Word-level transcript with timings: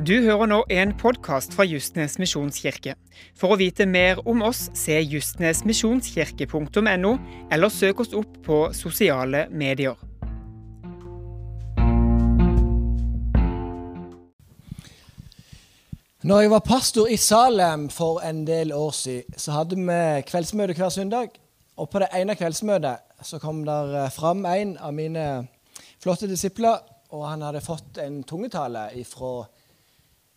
Du 0.00 0.14
hører 0.24 0.48
nå 0.48 0.62
en 0.72 0.94
podkast 0.96 1.52
fra 1.52 1.60
Justnes 1.68 2.14
misjonskirke. 2.16 2.94
For 3.36 3.52
å 3.52 3.60
vite 3.60 3.84
mer 3.84 4.16
om 4.24 4.40
oss, 4.46 4.70
se 4.72 4.96
justnesmisjonskirke.no, 4.96 7.10
eller 7.52 7.68
søk 7.68 8.00
oss 8.00 8.16
opp 8.16 8.38
på 8.46 8.72
sosiale 8.72 9.44
medier. 9.52 9.92
Når 16.24 16.46
jeg 16.46 16.50
var 16.54 16.64
pastor 16.64 17.12
i 17.12 17.20
Salem 17.20 17.92
for 17.92 18.24
en 18.24 18.48
del 18.48 18.72
år 18.72 18.96
siden, 18.96 19.36
så 19.36 19.52
hadde 19.58 19.76
vi 19.76 20.24
kveldsmøte 20.32 20.80
hver 20.80 20.96
søndag. 20.96 21.36
Og 21.76 21.92
på 21.92 22.00
det 22.00 22.08
ene 22.16 22.40
kveldsmøtet 22.40 23.04
så 23.20 23.36
kom 23.36 23.68
der 23.68 24.08
fram 24.16 24.48
en 24.48 24.80
av 24.80 24.96
mine 24.96 25.44
flotte 26.00 26.24
disipler, 26.24 26.80
og 27.12 27.28
han 27.28 27.44
hadde 27.44 27.60
fått 27.60 28.00
en 28.00 28.24
tungetale 28.24 28.96
ifra, 28.96 29.44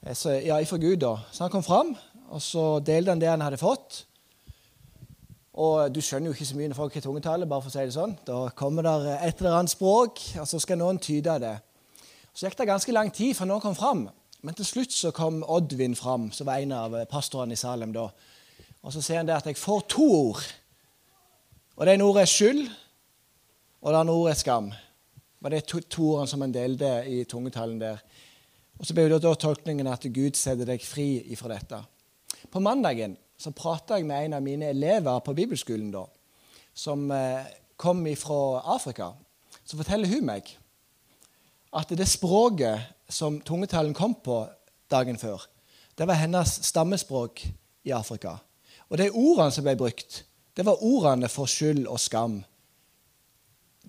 ja, 0.04 0.60
ifra 0.60 0.78
Gud. 0.78 0.98
da. 1.00 1.18
Så 1.32 1.44
han 1.44 1.52
kom 1.52 1.64
fram, 1.64 1.96
og 2.30 2.42
så 2.42 2.80
delte 2.80 3.12
han 3.12 3.22
det 3.22 3.30
han 3.30 3.42
hadde 3.42 3.58
fått. 3.58 4.06
Og 5.54 5.94
du 5.94 6.02
skjønner 6.02 6.32
jo 6.32 6.34
ikke 6.34 6.48
så 6.50 6.58
mye 6.58 6.72
når 6.72 6.80
folk 6.80 6.96
har 6.98 7.06
tungetale, 7.06 7.48
bare 7.48 7.62
for 7.62 7.70
å 7.70 7.76
si 7.76 7.86
det 7.86 7.94
sånn. 7.96 8.16
Da 8.26 8.50
kommer 8.58 8.84
det 8.84 9.20
et 9.20 9.40
eller 9.40 9.60
annet 9.60 9.72
språk, 9.72 10.20
og 10.42 10.50
så 10.50 10.60
skal 10.60 10.82
noen 10.82 11.00
tyde 11.00 11.38
det. 11.40 11.54
Så 12.34 12.48
gikk 12.48 12.58
det 12.58 12.68
ganske 12.72 12.96
lang 12.96 13.14
tid 13.14 13.38
før 13.38 13.52
noen 13.52 13.64
kom 13.64 13.78
fram. 13.78 14.08
Men 14.44 14.58
til 14.58 14.68
slutt 14.68 14.92
så 14.92 15.14
kom 15.16 15.44
Oddvin 15.48 15.96
fram, 15.96 16.32
som 16.36 16.50
var 16.50 16.60
en 16.60 16.74
av 16.76 16.98
pastorene 17.12 17.56
i 17.56 17.60
Salem 17.60 17.94
da. 17.96 18.10
Og 18.84 18.92
så 18.92 19.00
sier 19.00 19.22
han 19.22 19.30
det 19.30 19.38
at 19.38 19.48
jeg 19.48 19.62
får 19.62 19.86
to 19.94 20.08
ord. 20.10 20.42
Og 21.78 21.86
det 21.86 21.94
ene 21.94 22.10
ordet 22.10 22.26
er 22.26 22.34
skyld, 22.34 22.66
og 23.82 23.94
det 23.94 24.02
andre 24.02 24.18
ordet 24.18 24.34
er 24.34 24.42
skam. 24.42 24.74
Det 25.44 25.60
er 25.60 25.68
to, 25.68 25.80
to 25.80 26.10
ordene 26.16 26.32
som 26.32 26.44
han 26.44 26.56
delte 26.56 26.92
i 27.08 27.24
tungetallen 27.30 27.80
der. 27.80 28.04
Og 28.80 28.86
Så 28.86 28.96
ble 28.96 29.08
det 29.10 29.22
da 29.24 29.34
tolkningen 29.36 29.88
at 29.88 30.06
Gud 30.14 30.38
setter 30.38 30.68
deg 30.68 30.84
fri 30.84 31.24
ifra 31.34 31.54
dette. 31.54 31.80
På 32.52 32.62
mandagen 32.64 33.16
så 33.38 33.54
prata 33.56 33.98
jeg 33.98 34.08
med 34.08 34.26
en 34.26 34.38
av 34.38 34.44
mine 34.44 34.70
elever 34.72 35.20
på 35.24 35.36
bibelskolen 35.36 35.92
da, 35.94 36.04
som 36.74 37.10
eh, 37.12 37.46
kom 37.78 38.04
fra 38.20 38.62
Afrika. 38.76 39.12
Så 39.64 39.78
forteller 39.80 40.10
hun 40.10 40.28
meg 40.28 40.50
at 41.74 41.90
det 41.98 42.08
språket 42.10 42.92
som 43.10 43.42
tungetalen 43.42 43.96
kom 43.98 44.16
på 44.16 44.44
dagen 44.92 45.18
før, 45.18 45.42
det 45.98 46.08
var 46.10 46.18
hennes 46.18 46.60
stammespråk 46.66 47.44
i 47.86 47.92
Afrika. 47.94 48.38
Og 48.90 48.98
de 48.98 49.10
ordene 49.10 49.54
som 49.54 49.66
ble 49.66 49.76
brukt, 49.78 50.24
det 50.58 50.66
var 50.66 50.82
ordene 50.86 51.30
for 51.30 51.50
skyld 51.50 51.86
og 51.88 52.02
skam 52.02 52.42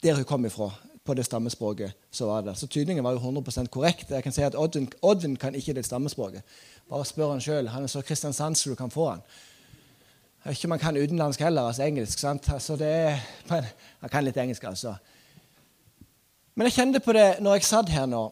der 0.03 0.19
hun 0.19 0.27
kom 0.29 0.45
ifra. 0.45 0.71
På 1.05 1.15
det 1.15 1.25
stammespråket 1.25 1.93
så 2.11 2.27
var 2.27 2.43
det. 2.43 2.57
Så 2.57 2.67
tydningen 2.67 3.05
var 3.05 3.13
jo 3.13 3.19
100% 3.19 3.69
korrekt. 3.69 4.11
Jeg 4.11 4.23
kan 4.23 4.33
si 4.33 4.43
at 4.43 4.55
Odvin 4.57 4.89
Oddvin 5.03 5.37
kan 5.37 5.55
ikke 5.55 5.75
det 5.77 5.85
stammespråket. 5.85 6.43
Bare 6.91 7.05
spør 7.05 7.31
han 7.31 7.41
sjøl. 7.45 7.69
Han 7.69 7.83
er 7.83 7.93
så 7.93 8.03
Kristiansand 8.03 8.57
som 8.57 8.73
du 8.73 8.77
kan 8.77 8.91
få 8.91 9.11
han. 9.11 9.21
Ikke 10.51 10.69
man 10.69 10.79
kan 10.79 10.97
utenlandsk 10.97 11.41
heller, 11.41 11.63
altså 11.63 11.83
engelsk. 11.83 12.19
sant? 12.19 12.49
Altså 12.53 12.77
det 12.77 12.89
er, 12.89 13.19
men, 13.51 13.65
Han 14.01 14.11
kan 14.11 14.25
litt 14.25 14.37
engelsk, 14.37 14.65
altså. 14.65 14.95
Men 16.55 16.69
jeg 16.69 16.73
kjente 16.73 17.01
på 17.01 17.13
det 17.13 17.41
når 17.41 17.55
jeg 17.55 17.65
satt 17.65 17.89
her 17.89 18.07
nå. 18.07 18.25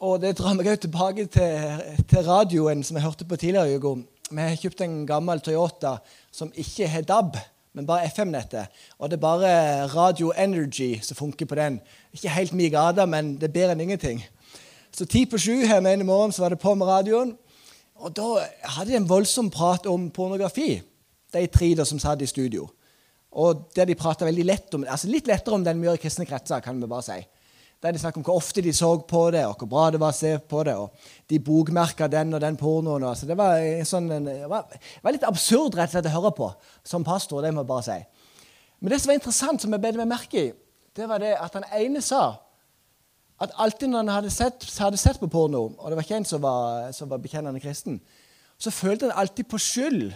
Og 0.00 0.20
det 0.20 0.34
drar 0.38 0.54
meg 0.54 0.66
også 0.66 0.80
tilbake 0.84 1.26
til, 1.32 1.82
til 2.08 2.26
radioen 2.26 2.82
som 2.84 2.96
jeg 2.96 3.04
hørte 3.04 3.24
på 3.24 3.36
tidligere. 3.36 3.70
i 3.70 3.76
uka. 3.76 3.94
Vi 4.30 4.42
har 4.42 4.56
kjøpt 4.58 4.80
en 4.82 5.06
gammel 5.06 5.40
Toyota 5.40 5.96
som 6.30 6.50
ikke 6.54 6.88
har 6.90 7.06
DAB, 7.06 7.36
men 7.76 7.86
bare 7.86 8.08
FM-nettet. 8.08 8.72
Og 8.98 9.10
det 9.10 9.18
er 9.18 9.20
bare 9.20 9.48
Radio 9.92 10.32
Energy 10.32 10.96
som 11.04 11.16
funker 11.18 11.46
på 11.46 11.58
den. 11.58 11.80
Ikke 12.16 12.32
helt 12.32 12.54
mye 12.56 12.72
gate, 12.72 13.04
men 13.06 13.34
det 13.36 13.50
er 13.50 13.56
bedre 13.58 13.76
enn 13.76 13.84
ingenting. 13.84 14.22
Så 14.96 15.04
ti 15.04 15.26
på 15.28 15.38
sju 15.38 15.66
her 15.68 15.82
med 15.84 15.98
en 15.98 16.06
i 16.06 16.08
morgen 16.08 16.32
så 16.32 16.46
var 16.46 16.54
det 16.54 16.62
på 16.62 16.72
med 16.74 16.88
radioen. 16.88 17.34
Og 18.00 18.16
da 18.16 18.46
hadde 18.76 18.90
de 18.90 18.96
en 18.96 19.08
voldsom 19.08 19.50
prat 19.52 19.86
om 19.92 20.08
pornografi, 20.10 20.80
de 21.32 21.46
tre 21.52 21.74
da 21.76 21.84
som 21.84 22.00
satt 22.00 22.24
i 22.24 22.28
studio. 22.30 22.64
Og 23.36 23.68
der 23.76 23.84
de 23.84 23.98
prata 23.98 24.24
veldig 24.24 24.46
lett 24.48 24.74
om, 24.74 24.86
altså 24.88 25.12
litt 25.12 25.28
lettere 25.28 25.58
om 25.58 25.64
den 25.64 25.80
vi 25.80 25.88
gjør 25.88 25.98
i 25.98 26.02
kristne 26.06 26.28
kretser, 26.28 26.64
kan 26.64 26.80
vi 26.80 26.88
bare 26.88 27.04
si. 27.04 27.18
Der 27.82 27.92
de 27.92 28.00
snakket 28.00 28.22
om 28.22 28.24
hvor 28.24 28.40
ofte 28.40 28.62
de 28.64 28.72
så 28.72 28.88
på 29.04 29.22
det, 29.30 29.44
og 29.46 29.60
hvor 29.60 29.68
bra 29.68 29.88
det 29.92 30.00
var 30.00 30.14
å 30.14 30.16
se 30.16 30.32
på 30.38 30.62
det. 30.64 30.74
og 30.80 30.94
De 31.28 31.38
bokmerka 31.38 32.08
den 32.08 32.34
og 32.34 32.40
den 32.40 32.56
pornoen. 32.56 33.04
Og, 33.04 33.16
så 33.16 33.28
det 33.28 33.36
var, 33.36 33.60
sånn, 33.84 34.08
det 34.24 34.38
var, 34.48 34.64
litt 35.12 35.26
absurd 35.28 35.76
rett 35.76 35.92
og 35.92 35.98
slett 35.98 36.08
å 36.08 36.14
høre 36.16 36.32
på 36.38 36.50
som 36.84 37.04
pastor. 37.04 37.44
det 37.44 37.52
må 37.52 37.64
jeg 37.64 37.72
bare 37.72 37.86
si. 37.86 37.98
Men 38.80 38.92
det 38.92 39.00
som 39.00 39.12
var 39.12 39.20
interessant, 39.20 39.62
som 39.62 39.76
jeg 39.76 39.84
bet 39.84 40.00
meg 40.00 40.08
merke 40.08 40.40
i, 40.40 40.50
det 40.96 41.08
var 41.08 41.20
det 41.20 41.36
at 41.36 41.52
den 41.52 41.68
ene 41.76 42.00
sa 42.04 42.24
at 43.40 43.52
alltid 43.60 43.90
når 43.92 43.98
han 43.98 44.14
hadde 44.14 44.32
sett, 44.32 44.64
hadde 44.80 44.96
sett 44.96 45.18
på 45.20 45.28
porno, 45.28 45.66
og 45.76 45.90
det 45.90 45.98
var 45.98 46.06
ikke 46.06 46.20
en 46.22 46.28
som 46.28 46.40
var, 46.40 46.92
som 46.96 47.10
var 47.10 47.20
bekjennende 47.20 47.60
kristen, 47.60 47.98
så 48.56 48.72
følte 48.72 49.10
han 49.10 49.18
alltid 49.20 49.48
på 49.50 49.60
skyld. 49.60 50.14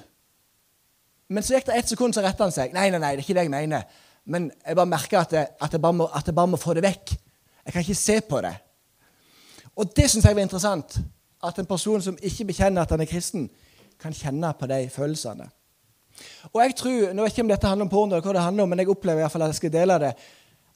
Men 1.28 1.44
så 1.44 1.54
gikk 1.54 1.69
det 1.69 1.76
ett 1.76 1.91
sekund, 1.93 2.16
så 2.16 2.25
retta 2.25 2.47
han 2.47 2.54
seg. 2.54 2.72
Nei, 2.72 2.88
nei, 2.91 2.99
nei, 2.99 3.12
det 3.12 3.20
er 3.20 3.26
ikke 3.26 3.37
det 3.37 3.44
jeg 3.44 3.53
mener. 3.53 3.84
Men 4.25 4.49
jeg 4.65 4.78
bare 4.78 4.88
merka 4.88 5.20
at 5.20 5.34
at 5.37 5.59
at 5.60 5.76
jeg 5.76 6.34
bare 6.34 6.49
må 6.49 6.60
få 6.60 6.75
det 6.75 6.87
vekk. 6.87 7.12
Jeg 7.65 7.72
kan 7.72 7.84
ikke 7.84 7.94
se 7.94 8.21
på 8.21 8.41
det. 8.44 8.54
Og 9.76 9.97
det 9.97 10.10
syns 10.10 10.26
jeg 10.26 10.37
var 10.37 10.43
interessant. 10.43 10.98
At 11.44 11.59
en 11.59 11.66
person 11.66 12.03
som 12.03 12.19
ikke 12.22 12.50
bekjenner 12.50 12.82
at 12.82 12.91
han 12.93 13.00
er 13.00 13.09
kristen, 13.09 13.48
kan 14.00 14.12
kjenne 14.16 14.53
på 14.56 14.66
de 14.66 14.88
følelsene. 14.93 15.47
Og 16.53 16.60
jeg 16.62 16.76
tror, 16.76 17.12
Nå 17.12 17.25
vet 17.25 17.32
ikke 17.32 17.44
om 17.44 17.53
dette 17.53 17.69
handler 17.69 17.87
om 17.87 17.93
porno, 17.93 18.20
hva 18.20 18.32
det 18.32 18.44
handler 18.44 18.65
om, 18.65 18.72
men 18.72 18.82
jeg 18.82 18.93
opplever 18.93 19.20
i 19.20 19.25
hvert 19.25 19.32
fall 19.32 19.44
at 19.47 19.53
jeg 19.54 19.60
skal 19.60 19.72
dele 19.72 19.99
det, 20.03 20.12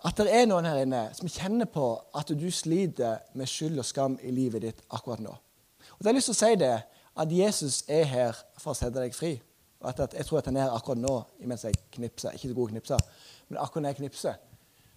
at 0.04 0.20
det 0.20 0.34
er 0.36 0.48
noen 0.48 0.66
her 0.68 0.82
inne 0.84 1.02
som 1.16 1.30
kjenner 1.32 1.68
på 1.72 1.86
at 2.16 2.28
du 2.36 2.48
sliter 2.52 3.22
med 3.38 3.48
skyld 3.48 3.80
og 3.80 3.86
skam 3.88 4.18
i 4.20 4.32
livet 4.36 4.64
ditt 4.66 4.82
akkurat 4.92 5.22
nå. 5.24 5.32
Og 5.32 6.00
da 6.00 6.10
har 6.10 6.12
jeg 6.12 6.20
lyst 6.20 6.30
til 6.32 6.36
å 6.36 6.40
si 6.42 6.58
det, 6.60 6.74
at 7.14 7.32
Jesus 7.32 7.82
er 7.88 8.04
her 8.10 8.40
for 8.60 8.74
å 8.74 8.76
sette 8.76 9.00
deg 9.00 9.14
fri. 9.16 9.38
Og 9.80 9.88
at 9.92 10.16
Jeg 10.16 10.26
tror 10.26 10.40
at 10.40 10.50
han 10.50 10.56
er 10.56 10.66
her 10.66 10.76
akkurat 10.76 11.00
nå 11.00 11.14
mens 11.48 11.64
jeg 11.64 11.78
knipser. 11.92 12.36
Ikke 12.36 12.50
så 12.50 12.56
god 12.56 12.74
knipser, 12.74 13.00
men 13.48 13.60
akkurat 13.60 13.82
når 13.82 13.94
jeg 13.94 14.00
knipser, 14.02 14.36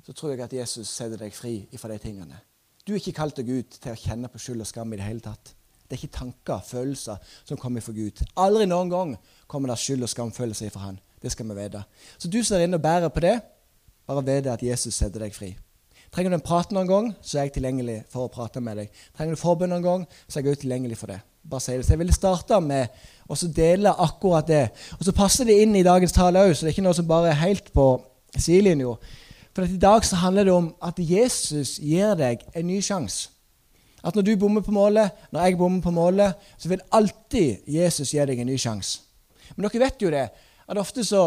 så 0.07 0.13
tror 0.15 0.31
jeg 0.31 0.45
at 0.45 0.53
Jesus 0.55 0.87
setter 0.87 1.19
deg 1.19 1.33
fri 1.35 1.57
fra 1.75 1.91
de 1.91 1.99
tingene. 1.99 2.39
Du 2.87 2.93
er 2.93 3.01
ikke 3.01 3.17
kalt 3.17 3.35
til 3.35 3.43
Gud 3.49 3.75
til 3.75 3.91
å 3.91 3.99
kjenne 3.99 4.29
på 4.31 4.39
skyld 4.39 4.63
og 4.63 4.69
skam 4.69 4.93
i 4.95 4.99
det 4.99 5.03
hele 5.03 5.19
tatt. 5.19 5.51
Det 5.83 5.97
er 5.97 5.99
ikke 5.99 6.15
tanker, 6.15 6.63
følelser, 6.63 7.19
som 7.43 7.59
kommer 7.59 7.83
fra 7.83 7.91
Gud. 7.95 8.23
Aldri 8.39 8.63
noen 8.67 8.91
gang 8.91 9.13
kommer 9.51 9.73
det 9.73 9.79
skyld 9.81 10.07
og 10.07 10.11
skamfølelser 10.11 10.71
fra 10.71 10.85
Han. 10.85 11.01
Det 11.19 11.33
skal 11.33 11.49
vi 11.49 11.57
vite. 11.59 11.83
Så 12.15 12.31
du 12.31 12.39
som 12.39 12.55
er 12.55 12.67
inne 12.67 12.79
og 12.79 12.85
bærer 12.87 13.11
på 13.11 13.23
det, 13.23 13.35
bare 14.07 14.23
vite 14.23 14.53
at 14.53 14.63
Jesus 14.63 14.95
setter 14.95 15.25
deg 15.25 15.35
fri. 15.35 15.51
Trenger 16.15 16.31
du 16.31 16.37
en 16.37 16.47
prat 16.47 16.71
noen 16.71 16.87
gang, 16.87 17.11
så 17.19 17.41
er 17.41 17.49
jeg 17.49 17.57
tilgjengelig 17.57 17.97
for 18.11 18.29
å 18.29 18.31
prate 18.31 18.63
med 18.63 18.79
deg. 18.79 19.03
Trenger 19.17 19.35
du 19.35 19.41
forbønn 19.41 19.73
noen 19.75 19.83
gang, 19.83 20.07
så 20.23 20.39
er 20.39 20.45
jeg 20.45 20.55
også 20.55 20.63
tilgjengelig 20.63 20.99
for 21.01 21.11
det. 21.11 21.19
Bare 21.47 21.63
si 21.63 21.75
det. 21.75 21.85
Så 21.85 21.95
Jeg 21.95 21.99
ville 22.05 22.15
starte 22.15 22.59
med 22.63 22.95
å 23.27 23.35
dele 23.55 23.91
akkurat 23.91 24.47
det. 24.47 24.65
Og 24.99 25.03
så 25.07 25.15
passer 25.15 25.47
det 25.47 25.59
inn 25.63 25.75
i 25.75 25.83
dagens 25.83 26.15
tale 26.15 26.47
òg, 26.47 26.55
så 26.55 26.63
det 26.63 26.71
er 26.71 26.77
ikke 26.77 26.87
noe 26.87 26.95
som 26.95 27.07
bare 27.07 27.33
er 27.33 27.41
helt 27.43 27.73
på 27.75 27.89
sidelinja. 28.37 28.95
For 29.57 29.65
i 29.65 29.79
dag 29.81 30.03
så 30.05 30.19
handler 30.21 30.45
det 30.45 30.53
om 30.53 30.67
at 30.85 30.99
Jesus 31.01 31.79
gir 31.81 32.11
deg 32.13 32.43
en 32.53 32.67
ny 32.69 32.75
sjanse. 32.85 33.31
At 34.05 34.13
når 34.13 34.27
du 34.27 34.35
bommer 34.37 34.61
på 34.61 34.71
målet, 34.71 35.15
når 35.33 35.47
jeg 35.47 35.57
bommer 35.57 35.81
på 35.81 35.93
målet, 35.95 36.37
så 36.61 36.69
vil 36.69 36.83
alltid 36.93 37.65
Jesus 37.65 38.13
gi 38.13 38.21
deg 38.21 38.37
en 38.37 38.51
ny 38.51 38.57
sjanse. 38.61 39.01
Men 39.55 39.65
dere 39.65 39.81
vet 39.81 40.05
jo 40.05 40.13
det, 40.13 40.27
at 40.67 40.77
ofte 40.77 41.01
så 41.07 41.23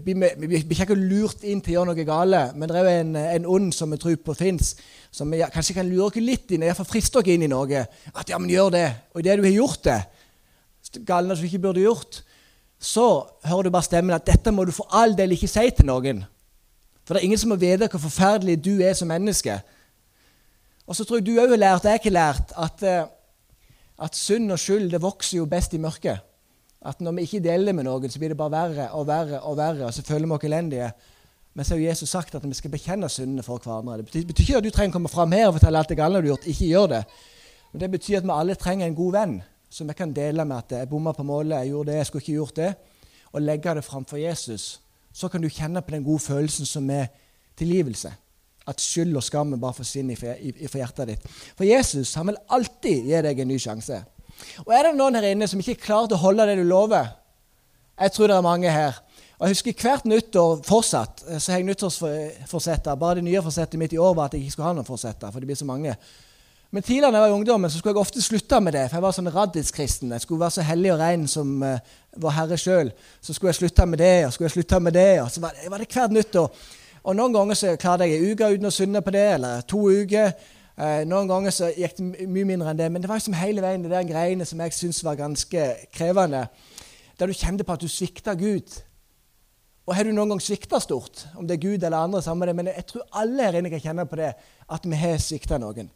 blir 0.00 0.16
vi, 0.16 0.48
vi 0.48 0.62
blir 0.64 0.80
ikke 0.80 0.96
lurt 0.96 1.44
inn 1.44 1.60
til 1.60 1.74
å 1.74 1.76
gjøre 1.76 1.92
noe 1.92 2.08
gale, 2.08 2.42
men 2.56 2.72
det 2.72 2.80
er 2.80 2.88
jo 2.88 2.96
en, 3.02 3.14
en 3.20 3.52
ond 3.58 3.70
som 3.76 3.92
vi 3.92 4.00
tror 4.00 4.16
på 4.16 4.40
fins, 4.40 4.74
som 5.12 5.28
vi 5.28 5.44
kanskje 5.52 5.76
kan 5.82 5.90
lure 5.92 6.08
dere 6.14 6.24
litt 6.24 6.56
inn, 6.56 6.64
iallfall 6.64 6.88
friste 6.88 7.20
dere 7.20 7.36
inn 7.36 7.44
i 7.44 7.52
noe. 7.52 7.86
At 8.16 8.32
ja, 8.32 8.40
men 8.40 8.48
gjør 8.48 8.72
det. 8.78 8.86
Og 9.12 9.20
idet 9.20 9.42
du 9.42 9.44
har 9.44 9.58
gjort 9.60 9.90
det, 9.90 10.02
galne 11.04 11.36
som 11.36 11.44
du 11.44 11.52
ikke 11.52 11.66
burde 11.68 11.84
gjort, 11.84 12.24
så 12.80 13.10
hører 13.44 13.68
du 13.68 13.76
bare 13.76 13.92
stemmen 13.92 14.16
at 14.16 14.24
dette 14.24 14.56
må 14.56 14.64
du 14.64 14.72
for 14.72 14.88
all 14.88 15.12
del 15.18 15.36
ikke 15.36 15.52
si 15.52 15.68
til 15.76 15.92
noen. 15.92 16.30
For 17.04 17.14
det 17.14 17.20
er 17.20 17.28
ingen 17.28 17.40
som 17.40 17.52
må 17.52 17.60
vite 17.60 17.88
hvor 17.92 18.02
forferdelig 18.02 18.58
du 18.64 18.78
er 18.82 18.94
som 18.96 19.10
menneske. 19.12 19.58
Og 20.88 20.96
så 20.96 21.04
tror 21.04 21.20
jeg 21.20 21.26
du 21.26 21.36
òg 21.40 21.52
har 21.54 21.60
lært, 21.60 21.88
jeg 21.88 22.00
har 22.04 22.16
lært, 22.16 22.52
at, 22.60 22.82
eh, 22.82 23.04
at 24.04 24.16
synd 24.16 24.52
og 24.52 24.60
skyld 24.60 24.90
det 24.92 25.02
vokser 25.02 25.38
jo 25.38 25.48
best 25.48 25.74
i 25.74 25.80
mørket. 25.80 26.20
At 26.84 27.00
når 27.00 27.16
vi 27.16 27.24
ikke 27.24 27.44
deler 27.44 27.72
med 27.72 27.86
noen, 27.86 28.10
så 28.10 28.20
blir 28.20 28.34
det 28.34 28.36
bare 28.40 28.52
verre 28.52 28.90
og 28.92 29.06
verre, 29.08 29.40
og 29.40 29.56
verre, 29.56 29.86
og 29.86 29.94
så 29.94 30.04
føler 30.04 30.26
vi 30.26 30.36
oss 30.36 30.44
elendige. 30.44 30.90
Men 31.54 31.64
så 31.64 31.74
har 31.74 31.80
jo 31.80 31.88
Jesus 31.88 32.10
sagt 32.10 32.34
at 32.34 32.44
vi 32.44 32.54
skal 32.54 32.72
bekjenne 32.72 33.08
syndene 33.08 33.42
for 33.42 33.62
hverandre. 33.62 34.02
Det 34.02 34.10
betyr, 34.10 34.26
betyr 34.26 34.44
ikke 34.44 34.56
at 34.58 34.64
du 34.64 34.70
trenger 34.74 34.92
å 34.92 34.98
komme 34.98 35.12
fram 35.12 35.32
her 35.32 35.48
og 35.48 35.56
fortelle 35.56 35.80
alt 35.80 35.88
det 35.88 35.96
gale 35.96 36.20
du 36.20 36.26
har 36.26 36.32
gjort. 36.34 36.48
Ikke 36.50 36.68
gjør 36.68 36.88
det. 36.92 37.02
Men 37.72 37.80
det 37.80 37.90
betyr 37.90 38.18
at 38.18 38.26
vi 38.26 38.34
alle 38.34 38.56
trenger 38.60 38.86
en 38.86 38.96
god 38.98 39.12
venn 39.14 39.36
som 39.74 39.88
vi 39.88 39.96
kan 39.98 40.12
dele 40.14 40.44
med 40.44 40.56
at 40.56 40.74
jeg 40.76 40.90
bomma 40.90 41.14
på 41.14 41.24
målet, 41.26 41.56
jeg 41.62 41.72
gjorde 41.72 41.90
det, 41.90 41.96
jeg 41.96 42.06
skulle 42.06 42.22
ikke 42.22 42.38
gjort 42.38 42.56
det, 42.56 42.74
og 43.32 43.42
legge 43.42 43.74
det 43.74 43.84
framfor 43.84 44.20
Jesus 44.20 44.66
så 45.14 45.30
kan 45.30 45.42
du 45.42 45.48
kjenne 45.48 45.82
på 45.82 45.94
den 45.94 46.04
gode 46.04 46.22
følelsen 46.24 46.66
som 46.66 46.90
er 46.90 47.06
tilgivelse. 47.58 48.10
At 48.66 48.80
skyld 48.80 49.14
og 49.16 49.22
skam 49.22 49.52
bare 49.60 49.76
forsvinner 49.76 50.18
fra 50.18 50.34
hjertet 50.80 51.10
ditt. 51.12 51.26
For 51.54 51.68
Jesus 51.68 52.14
han 52.18 52.32
vil 52.32 52.40
alltid 52.56 53.10
gi 53.10 53.20
deg 53.26 53.42
en 53.44 53.52
ny 53.52 53.58
sjanse. 53.60 54.00
Og 54.64 54.72
Er 54.74 54.88
det 54.88 54.96
noen 54.98 55.14
her 55.14 55.28
inne 55.30 55.46
som 55.48 55.60
ikke 55.60 55.78
klar 55.84 56.08
til 56.08 56.18
å 56.18 56.24
holde 56.24 56.46
det 56.48 56.58
du 56.58 56.64
lover? 56.66 57.12
Jeg 58.00 58.12
tror 58.12 58.30
det 58.30 58.36
er 58.36 58.46
mange 58.46 58.72
her. 58.72 58.98
Og 59.38 59.46
jeg 59.46 59.54
husker 59.54 59.82
Hvert 59.84 60.06
nyttår 60.08 60.62
fortsatt 60.66 61.24
så 61.38 61.52
har 61.52 61.60
jeg 61.60 61.68
nyttårsforsetter. 61.68 62.98
Bare 62.98 63.20
det 63.20 63.26
nye 63.28 63.42
forsettet 63.44 63.78
mitt 63.78 63.94
i 63.94 64.00
år 64.00 64.14
var 64.16 64.30
at 64.30 64.34
jeg 64.34 64.46
ikke 64.46 64.56
skulle 64.56 64.70
ha 64.70 64.76
noen 64.78 64.88
forsetter. 64.88 65.30
for 65.30 65.40
det 65.40 65.50
blir 65.50 65.58
så 65.58 65.68
mange. 65.68 65.94
Men 66.74 66.82
tidligere 66.82 67.12
da 67.12 67.18
jeg 67.20 67.22
var 67.22 67.30
i 67.30 67.38
ungdommen, 67.38 67.70
så 67.70 67.78
skulle 67.78 67.92
jeg 67.94 68.02
ofte 68.02 68.22
slutte 68.22 68.58
med 68.60 68.74
det. 68.74 68.88
For 68.88 68.98
jeg 68.98 69.02
var 69.04 69.12
sånn 69.14 69.30
raddiskristen, 69.30 70.10
Jeg 70.10 70.22
skulle 70.24 70.40
være 70.40 70.54
så 70.56 70.62
hellig 70.66 70.90
og 70.90 70.98
ren 70.98 71.26
som 71.30 71.52
uh, 71.62 71.76
vår 72.18 72.32
Herre 72.34 72.56
sjøl. 72.58 72.90
Så 73.22 73.36
skulle 73.36 73.52
jeg 73.52 73.60
slutte 73.60 73.86
med 73.86 74.02
det, 74.02 74.26
og 74.26 74.32
skulle 74.34 74.48
jeg 74.48 74.56
slutte 74.56 74.80
med 74.82 74.96
det. 74.96 75.22
Og 75.22 75.30
så 75.30 75.42
var 75.44 75.54
det, 75.54 75.70
var 75.70 75.78
det 75.78 75.86
hvert 75.92 76.16
nytt. 76.16 76.40
Og, 76.42 76.64
og 77.04 77.16
noen 77.16 77.36
ganger 77.36 77.60
så 77.60 77.76
klarte 77.78 78.10
jeg 78.10 78.18
ei 78.18 78.32
uke 78.34 78.50
uten 78.56 78.66
å 78.66 78.74
synde 78.74 79.04
på 79.06 79.14
det, 79.14 79.22
eller 79.36 79.62
to 79.70 79.84
uker. 79.86 80.34
Uh, 80.74 81.06
noen 81.06 81.30
ganger 81.30 81.54
så 81.54 81.70
gikk 81.70 81.94
det 82.00 82.26
mye 82.26 82.50
mindre 82.50 82.74
enn 82.74 82.82
det. 82.82 82.90
Men 82.90 83.06
det 83.06 83.12
var 83.12 83.22
liksom 83.22 83.38
hele 83.38 83.62
veien 83.62 83.86
det 83.86 83.94
der 83.94 84.10
greiene 84.10 84.50
som 84.50 84.66
jeg 84.66 84.74
syntes 84.74 85.04
var 85.06 85.22
ganske 85.22 85.70
krevende. 85.94 86.48
Der 87.20 87.30
du 87.30 87.38
kjente 87.38 87.62
på 87.62 87.78
at 87.78 87.86
du 87.86 87.86
svikta 87.86 88.34
Gud. 88.34 88.80
Og 89.86 89.94
har 89.94 90.02
du 90.02 90.10
noen 90.10 90.34
gang 90.34 90.42
svikta 90.42 90.82
stort? 90.82 91.28
Om 91.38 91.46
det 91.46 91.60
er 91.60 91.66
Gud 91.70 91.84
eller 91.84 92.00
andre, 92.02 92.26
samme 92.26 92.50
det. 92.50 92.58
Men 92.58 92.74
jeg 92.74 92.90
tror 92.90 93.06
alle 93.22 93.46
her 93.46 93.62
inne 93.62 93.70
kan 93.70 93.92
kjenne 93.92 94.10
på 94.10 94.18
det, 94.18 94.34
at 94.66 94.90
vi 94.90 95.06
har 95.06 95.22
svikta 95.22 95.62
noen. 95.62 95.94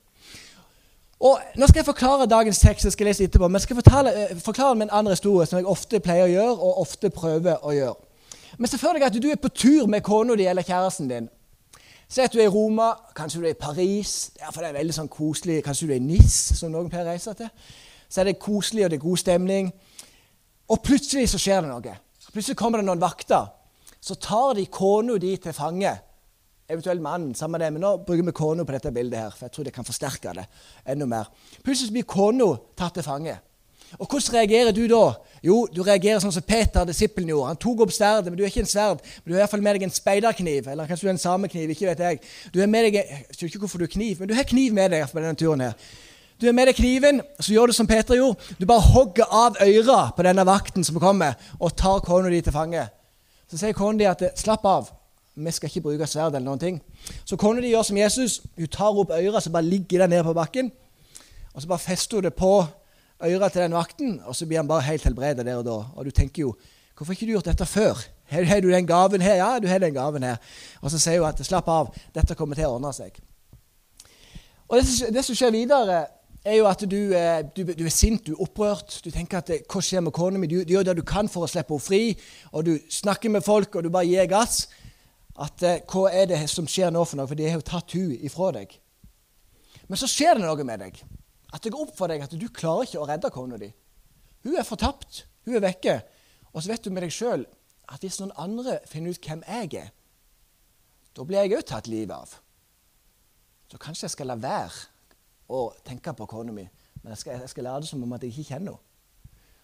Og 1.21 1.39
Nå 1.57 1.67
skal 1.67 1.81
jeg 1.81 1.87
forklare 1.87 2.27
dagens 2.27 2.59
tekst, 2.59 2.85
jeg 2.85 2.93
skal 2.93 3.07
lese 3.11 3.25
etterpå, 3.25 3.49
men 3.49 3.59
jeg 3.59 3.63
skal 3.63 3.77
fortale, 3.77 4.31
eh, 4.31 4.37
forklare 4.39 4.75
med 4.75 4.87
en 4.87 4.91
annen 4.91 5.13
historie 5.13 5.47
som 5.47 5.57
jeg 5.59 5.67
ofte 5.67 6.01
pleier 6.01 6.29
å 6.29 6.31
gjøre, 6.31 6.59
og 6.59 6.81
ofte 6.81 7.11
prøver 7.11 7.57
å 7.63 7.75
gjøre. 7.75 7.95
Men 8.59 8.71
se 8.71 8.79
for 8.79 8.93
deg 8.93 9.03
at 9.03 9.23
du 9.23 9.29
er 9.31 9.37
på 9.37 9.49
tur 9.49 9.87
med 9.87 10.03
kona 10.03 10.37
di 10.37 10.47
eller 10.47 10.63
kjæresten 10.63 11.09
din. 11.09 11.29
Se 12.09 12.23
at 12.23 12.33
du 12.33 12.39
er 12.39 12.45
i 12.45 12.55
Roma, 12.55 12.95
kanskje 13.15 13.41
du 13.41 13.47
er 13.47 13.51
i 13.51 13.61
Paris. 13.61 14.31
Ja, 14.41 14.51
for 14.51 14.61
det 14.61 14.71
er 14.71 14.79
veldig 14.79 14.95
sånn 14.95 15.09
koselig. 15.09 15.63
Kanskje 15.65 15.87
du 15.87 15.93
er 15.93 15.97
i 15.97 15.99
Nis, 15.99 16.35
som 16.57 16.73
noen 16.73 16.89
pleier 16.89 17.05
å 17.05 17.11
reise 17.11 17.35
til. 17.35 17.51
Så 18.09 18.21
er 18.21 18.25
det 18.31 18.39
koselig, 18.39 18.85
og 18.85 18.91
det 18.91 18.97
er 18.97 19.05
god 19.05 19.17
stemning. 19.17 19.73
Og 20.69 20.83
plutselig 20.83 21.29
så 21.29 21.39
skjer 21.39 21.61
det 21.61 21.69
noe. 21.69 21.99
Plutselig 22.33 22.57
kommer 22.57 22.79
det 22.79 22.87
noen 22.87 23.03
vakter. 23.03 23.51
Så 24.01 24.15
tar 24.15 24.55
de 24.55 24.67
kona 24.67 25.19
di 25.19 25.37
til 25.37 25.53
fange 25.53 25.99
eventuelt 26.69 27.03
mannen. 27.03 27.35
samme 27.35 27.59
det, 27.59 27.73
Men 27.73 27.81
nå 27.81 27.97
bruker 27.97 28.25
vi 28.25 28.33
kona 28.33 28.65
på 28.65 28.73
dette 28.73 28.93
bildet, 28.93 29.19
her, 29.19 29.31
for 29.31 29.47
jeg 29.47 29.53
tror 29.53 29.65
det 29.65 29.73
kan 29.73 29.85
forsterke 29.85 30.35
det 30.35 30.47
enda 30.87 31.07
mer. 31.07 31.31
Plutselig 31.65 31.93
blir 31.93 32.03
kona 32.03 32.57
tatt 32.77 32.95
til 32.95 33.03
fange. 33.03 33.39
Og 33.97 34.07
Hvordan 34.07 34.35
reagerer 34.35 34.73
du 34.73 34.87
da? 34.87 35.15
Jo, 35.45 35.67
du 35.73 35.81
reagerer 35.83 36.21
sånn 36.21 36.33
som 36.35 36.45
Peter, 36.45 36.85
disippelen, 36.85 37.31
gjorde. 37.33 37.55
Han 37.55 37.61
tok 37.61 37.87
opp 37.87 37.93
sverdet, 37.95 38.29
men 38.29 38.37
du 38.37 38.43
er 38.45 38.51
ikke 38.51 38.61
en 38.67 38.69
sverd. 38.69 39.01
Men 39.23 39.31
du 39.31 39.33
har 39.33 39.39
i 39.39 39.43
hvert 39.47 39.55
fall 39.55 39.65
med 39.65 39.79
deg 39.79 39.87
en 39.87 39.95
speiderkniv, 39.95 40.69
eller 40.69 40.91
kanskje 40.91 41.07
du 41.07 41.09
har 41.09 41.17
en 41.17 41.23
samekniv. 41.23 41.71
ikke 41.71 41.87
vet 41.87 41.99
Jeg 41.99 42.21
Du 42.53 42.61
har 42.61 42.67
med 42.67 42.85
deg, 42.85 42.95
jeg 42.95 43.25
skjønner 43.31 43.55
ikke 43.55 43.63
hvorfor 43.65 43.79
du 43.79 43.85
har 43.85 43.95
kniv, 43.95 44.21
men 44.21 44.29
du 44.29 44.35
har 44.35 44.45
kniv 44.45 44.73
med 44.73 44.91
deg 44.91 45.09
på 45.09 45.21
denne 45.21 45.35
turen. 45.35 45.61
her. 45.61 45.73
Du 46.41 46.47
har 46.47 46.53
med 46.53 46.67
deg 46.67 46.77
kniven, 46.77 47.23
så 47.41 47.53
gjør 47.53 47.67
du 47.67 47.73
som 47.73 47.87
Peter 47.87 48.15
gjorde. 48.15 48.39
Du 48.61 48.67
bare 48.67 48.81
hogger 48.93 49.25
av 49.25 49.57
øret 49.63 50.13
på 50.17 50.23
denne 50.23 50.45
vakten 50.47 50.85
som 50.85 51.01
kommer, 51.01 51.35
og 51.59 51.77
tar 51.77 52.01
kona 52.01 52.29
di 52.29 52.41
til 52.41 52.53
fange. 52.53 52.89
Så 53.51 53.59
sier 53.59 53.73
kona 53.73 53.99
di 53.99 54.05
at 54.05 54.23
'slapp 54.37 54.65
av', 54.65 54.93
vi 55.45 55.55
skal 55.55 55.71
ikke 55.71 55.85
bruke 55.87 56.07
sverd 56.07 56.35
eller 56.35 56.47
noen 56.47 56.63
ting. 56.63 56.81
Så 57.25 57.39
kona 57.41 57.63
de 57.63 57.71
gjør 57.71 57.87
som 57.87 58.01
Jesus. 58.01 58.41
Hun 58.57 58.71
tar 58.75 58.99
opp 58.99 59.15
øret, 59.15 59.43
så 59.43 59.53
bare 59.55 59.69
ligger 59.69 60.05
den 60.05 60.17
ned 60.17 60.25
på 60.27 60.35
bakken. 60.37 60.73
Og 61.55 61.63
så 61.63 61.71
bare 61.71 61.83
fester 61.83 62.19
hun 62.19 62.29
det 62.29 62.35
på 62.35 62.53
øret 63.25 63.53
til 63.53 63.63
den 63.63 63.75
vakten, 63.75 64.21
og 64.27 64.37
så 64.37 64.47
blir 64.47 64.61
han 64.61 64.69
bare 64.69 64.87
helt 64.87 65.05
helbredet 65.05 65.47
der 65.47 65.57
og 65.57 65.65
da. 65.65 65.79
Og 65.97 66.05
du 66.05 66.11
tenker 66.11 66.43
jo 66.43 66.57
Hvorfor 66.99 67.13
har 67.13 67.15
ikke 67.15 67.27
du 67.27 67.31
gjort 67.37 67.47
dette 67.47 67.67
før? 67.67 67.99
Har, 68.27 68.43
har 68.43 68.61
du 68.61 68.73
den 68.73 68.87
gaven 68.87 69.23
her? 69.23 69.35
Ja, 69.35 69.59
du 69.63 69.69
har 69.69 69.79
den 69.79 69.95
gaven 69.95 70.23
her. 70.23 70.37
Og 70.83 70.91
så 70.91 70.99
sier 70.99 71.21
hun 71.21 71.29
at 71.29 71.47
slapp 71.47 71.69
av, 71.71 71.93
dette 72.15 72.35
kommer 72.35 72.59
til 72.59 72.67
å 72.67 72.73
ordne 72.75 72.91
seg. 72.91 73.21
Og 74.67 74.81
det, 74.81 75.13
det 75.15 75.23
som 75.23 75.39
skjer 75.39 75.55
videre, 75.55 76.01
er 76.43 76.59
jo 76.59 76.67
at 76.67 76.83
du, 76.91 76.99
eh, 77.15 77.45
du, 77.55 77.63
du, 77.71 77.85
er 77.85 77.95
sint, 77.95 78.27
du 78.27 78.35
er 78.35 78.43
opprørt. 78.43 78.99
Du 79.05 79.13
tenker 79.15 79.39
at 79.39 79.53
hva 79.71 79.83
skjer 79.85 80.03
med 80.05 80.15
kona 80.17 80.43
mi? 80.43 80.51
Du, 80.51 80.59
du, 80.65 80.75
gjør 80.75 80.89
det 80.91 80.97
du 80.99 81.05
kan 81.07 81.31
for 81.31 81.47
å 81.47 81.51
slippe 81.51 81.77
henne 81.77 81.87
fri. 81.87 82.03
Og 82.53 82.67
du 82.67 82.75
snakker 82.91 83.33
med 83.33 83.47
folk, 83.47 83.79
og 83.79 83.87
du 83.87 83.93
bare 83.95 84.09
gir 84.09 84.27
gass 84.31 84.67
at 85.39 85.63
eh, 85.63 85.81
hva 85.87 86.09
er 86.11 86.29
det 86.31 86.41
som 86.51 86.67
skjer 86.69 86.91
nå 86.95 87.05
for 87.07 87.21
noe, 87.21 87.29
for 87.31 87.39
de 87.39 87.47
har 87.47 87.59
jo 87.59 87.67
tatt 87.67 87.95
hun 87.95 88.15
ifra 88.27 88.51
deg. 88.57 88.73
Men 89.89 90.01
så 90.01 90.09
skjer 90.11 90.37
det 90.37 90.45
noe 90.45 90.67
med 90.67 90.83
deg. 90.83 90.99
At 91.55 91.65
det 91.65 91.73
går 91.73 91.87
opp 91.87 91.95
for 91.97 92.11
deg 92.11 92.25
at 92.25 92.35
du 92.35 92.49
klarer 92.53 92.89
ikke 92.89 93.01
å 93.01 93.07
redde 93.09 93.31
kona 93.33 93.61
di. 93.61 93.71
Hun 94.45 94.59
er 94.59 94.67
fortapt. 94.67 95.23
Hun 95.47 95.57
er 95.57 95.65
vekke. 95.65 95.95
Og 96.53 96.61
så 96.61 96.73
vet 96.73 96.85
du 96.85 96.93
med 96.93 97.07
deg 97.07 97.15
sjøl 97.15 97.47
at 97.89 98.03
hvis 98.05 98.19
noen 98.21 98.35
andre 98.37 98.81
finner 98.89 99.15
ut 99.15 99.25
hvem 99.25 99.45
jeg 99.47 99.79
er, 99.81 99.95
da 101.17 101.25
blir 101.25 101.41
jeg 101.41 101.57
òg 101.57 101.65
tatt 101.71 101.89
livet 101.89 102.13
av. 102.15 102.35
Så 103.69 103.81
kanskje 103.81 104.07
jeg 104.07 104.15
skal 104.17 104.31
la 104.31 104.37
være 104.41 104.89
å 105.49 105.71
tenke 105.87 106.13
på 106.17 106.29
kona 106.29 106.53
mi, 106.53 106.67
men 107.01 107.15
jeg 107.15 107.23
skal, 107.23 107.41
jeg 107.41 107.53
skal 107.53 107.67
late 107.69 107.89
som 107.89 108.03
om 108.05 108.13
at 108.17 108.25
jeg 108.25 108.35
ikke 108.35 108.53
kjenner 108.53 108.77
henne. 108.77 108.85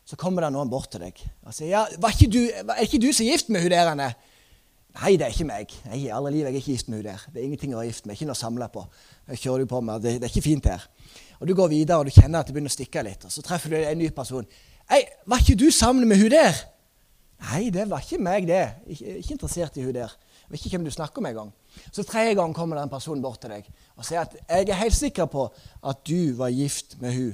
Så 0.04 0.18
kommer 0.20 0.44
det 0.44 0.50
noen 0.52 0.68
bort 0.68 0.90
til 0.92 1.00
deg 1.00 1.16
og 1.48 1.54
sier 1.56 1.70
ja, 1.70 1.82
var 1.96 2.12
ikke 2.12 2.28
du, 2.28 2.42
er 2.52 2.82
ikke 2.84 3.00
du 3.00 3.06
så 3.16 3.24
gift 3.24 3.48
med 3.48 3.64
hun 3.64 3.72
der? 3.72 4.12
Nei, 5.00 5.16
det 5.18 5.26
er 5.26 5.32
ikke 5.34 5.46
meg. 5.48 5.72
Nei, 5.90 6.04
alle 6.14 6.30
liv, 6.30 6.44
jeg 6.44 6.52
er 6.52 6.60
ikke 6.60 6.74
gift 6.76 6.88
med 6.88 7.00
henne 7.00 7.14
der. 7.14 7.22
Det 7.32 7.40
er 7.40 7.46
ingenting 7.48 7.72
å 7.74 7.80
være 7.80 7.90
gift 7.90 8.06
med. 8.06 8.14
Ikke 8.14 8.28
noe 8.28 8.36
å 8.36 8.38
samle 8.38 8.68
på. 8.70 8.84
Jeg 9.32 9.40
kjører 9.42 9.64
du 9.64 9.70
på 9.72 9.80
med, 9.82 10.04
det, 10.04 10.12
det, 10.20 10.28
er 10.28 10.34
ikke 10.34 10.44
fint 10.44 10.68
her. 10.70 10.84
Og 11.40 11.48
Du 11.48 11.54
går 11.58 11.72
videre 11.72 11.98
og 11.98 12.06
du 12.06 12.14
kjenner 12.14 12.40
at 12.44 12.46
det 12.46 12.54
begynner 12.54 12.70
å 12.70 12.76
stikke 12.76 13.02
litt. 13.02 13.26
og 13.26 13.34
Så 13.34 13.42
treffer 13.42 13.74
du 13.74 13.78
en 13.80 13.98
ny 13.98 14.12
person. 14.14 14.46
Ei, 14.94 15.02
var 15.26 15.42
ikke 15.42 15.58
du 15.58 15.66
sammen 15.74 16.06
med 16.08 16.22
hun 16.22 16.30
der? 16.30 16.62
Nei, 17.50 17.66
det 17.74 17.88
var 17.90 18.04
ikke 18.04 18.22
meg, 18.22 18.46
det. 18.48 18.62
Ikke, 18.86 19.18
ikke 19.18 19.34
interessert 19.34 19.76
i 19.80 19.84
hun 19.84 19.96
der. 19.96 20.14
Jeg 20.44 20.52
vet 20.52 20.62
ikke 20.62 20.78
hvem 20.78 20.86
du 20.86 20.94
snakker 20.94 21.24
med 21.24 21.34
engang. 21.34 21.50
Så 21.90 22.04
tredje 22.06 22.36
gang 22.38 22.54
kommer 22.54 22.78
den 22.78 22.92
personen 22.92 23.22
bort 23.24 23.40
til 23.42 23.50
deg 23.50 23.66
og 23.96 24.06
sier 24.06 24.22
at 24.22 24.36
jeg 24.38 24.68
er 24.68 24.78
helt 24.78 24.94
sikker 24.94 25.26
på 25.32 25.48
at 25.82 26.04
du 26.06 26.36
var 26.38 26.54
gift 26.54 27.00
med 27.02 27.16
hun. 27.16 27.32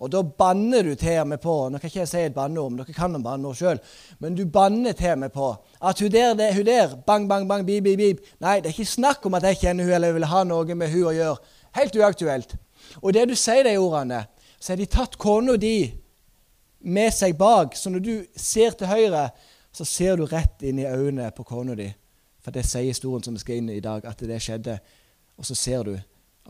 Og 0.00 0.08
da 0.08 0.22
banner 0.24 0.86
du 0.86 0.94
til 0.96 1.20
meg 1.28 1.42
på 1.42 1.54
Nå 1.68 1.78
kan 1.78 1.90
ikke 1.90 2.00
jeg 2.00 2.08
si 2.08 2.22
et 2.24 2.34
banneord, 2.34 2.72
men 2.72 2.80
dere 2.80 2.96
kan 2.96 3.12
noen 3.12 3.24
banneord 3.24 3.58
sjøl. 3.58 3.80
Men 4.22 4.36
du 4.38 4.46
banner 4.48 4.96
til 4.96 5.18
meg 5.20 5.32
på 5.34 5.50
at 5.52 6.00
hun 6.00 6.12
der, 6.12 6.32
det, 6.38 6.54
hun 6.56 6.64
der 6.64 6.96
Bang, 7.06 7.28
bang, 7.28 7.46
bang, 7.48 7.66
bip, 7.68 7.84
bip, 7.84 8.00
bip. 8.00 8.22
Nei, 8.40 8.58
det 8.60 8.70
er 8.70 8.78
ikke 8.78 8.94
snakk 8.94 9.26
om 9.28 9.36
at 9.36 9.44
jeg 9.50 9.60
kjenner 9.60 9.84
hun 9.84 9.96
eller 9.98 10.16
vil 10.16 10.28
ha 10.30 10.42
noe 10.48 10.76
med 10.76 10.92
hun 10.94 11.10
å 11.10 11.14
gjøre. 11.16 11.54
Helt 11.76 12.00
uaktuelt. 12.00 12.56
Og 13.04 13.12
det 13.14 13.26
du 13.28 13.36
sier 13.36 13.66
de 13.66 13.76
ordene, 13.78 14.24
så 14.56 14.72
har 14.72 14.80
de 14.80 14.88
tatt 14.90 15.18
kona 15.20 15.58
di 15.60 15.90
med 16.80 17.12
seg 17.12 17.36
bak. 17.38 17.76
Så 17.76 17.92
når 17.92 18.04
du 18.04 18.14
ser 18.36 18.76
til 18.80 18.88
høyre, 18.88 19.28
så 19.72 19.84
ser 19.84 20.16
du 20.16 20.24
rett 20.28 20.64
inn 20.64 20.80
i 20.80 20.88
øynene 20.88 21.28
på 21.36 21.44
kona 21.44 21.76
di. 21.76 21.90
For 22.40 22.56
det 22.56 22.64
sier 22.64 22.88
historien 22.88 23.22
som 23.26 23.36
vi 23.36 23.44
skal 23.44 23.60
inn 23.60 23.68
i 23.68 23.76
i 23.76 23.84
dag, 23.84 24.06
at 24.08 24.24
det 24.24 24.40
skjedde. 24.40 24.78
Og 25.36 25.44
så 25.44 25.54
ser 25.54 25.84
du 25.84 25.92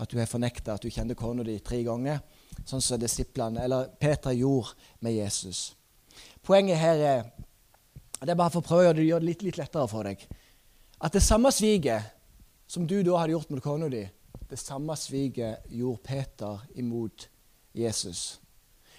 at 0.00 0.11
du 0.11 0.20
har 0.23 0.31
fornekta 0.31 0.79
at 0.79 0.87
du 0.87 0.91
kjente 0.91 1.19
kona 1.19 1.43
di 1.44 1.58
tre 1.58 1.82
ganger 1.82 2.23
sånn 2.69 2.82
som 2.85 3.00
disiplene, 3.00 3.64
eller 3.64 3.91
Peter 4.00 4.35
gjorde 4.37 4.75
med 5.00 5.17
Jesus. 5.17 5.70
Poenget 6.47 6.81
her 6.81 7.05
er 7.05 7.23
det 8.20 8.35
er 8.35 8.37
bare 8.37 8.52
for 8.52 8.61
å 8.61 8.69
prøve 8.69 8.93
å 8.93 9.05
gjøre 9.05 9.23
det 9.23 9.29
litt, 9.31 9.43
litt 9.47 9.58
lettere 9.61 9.88
for 9.88 10.05
deg. 10.05 10.20
At 11.00 11.14
det 11.17 11.23
samme 11.25 11.49
sviket 11.56 12.11
som 12.69 12.85
du 12.87 12.99
da 13.02 13.17
hadde 13.17 13.32
gjort 13.32 13.52
mot 13.52 13.62
kona 13.64 13.88
di, 13.88 14.02
det 14.50 14.58
samme 14.61 14.97
sviket 14.99 15.64
gjorde 15.73 16.04
Peter 16.04 16.61
imot 16.76 17.28
Jesus. 17.73 18.40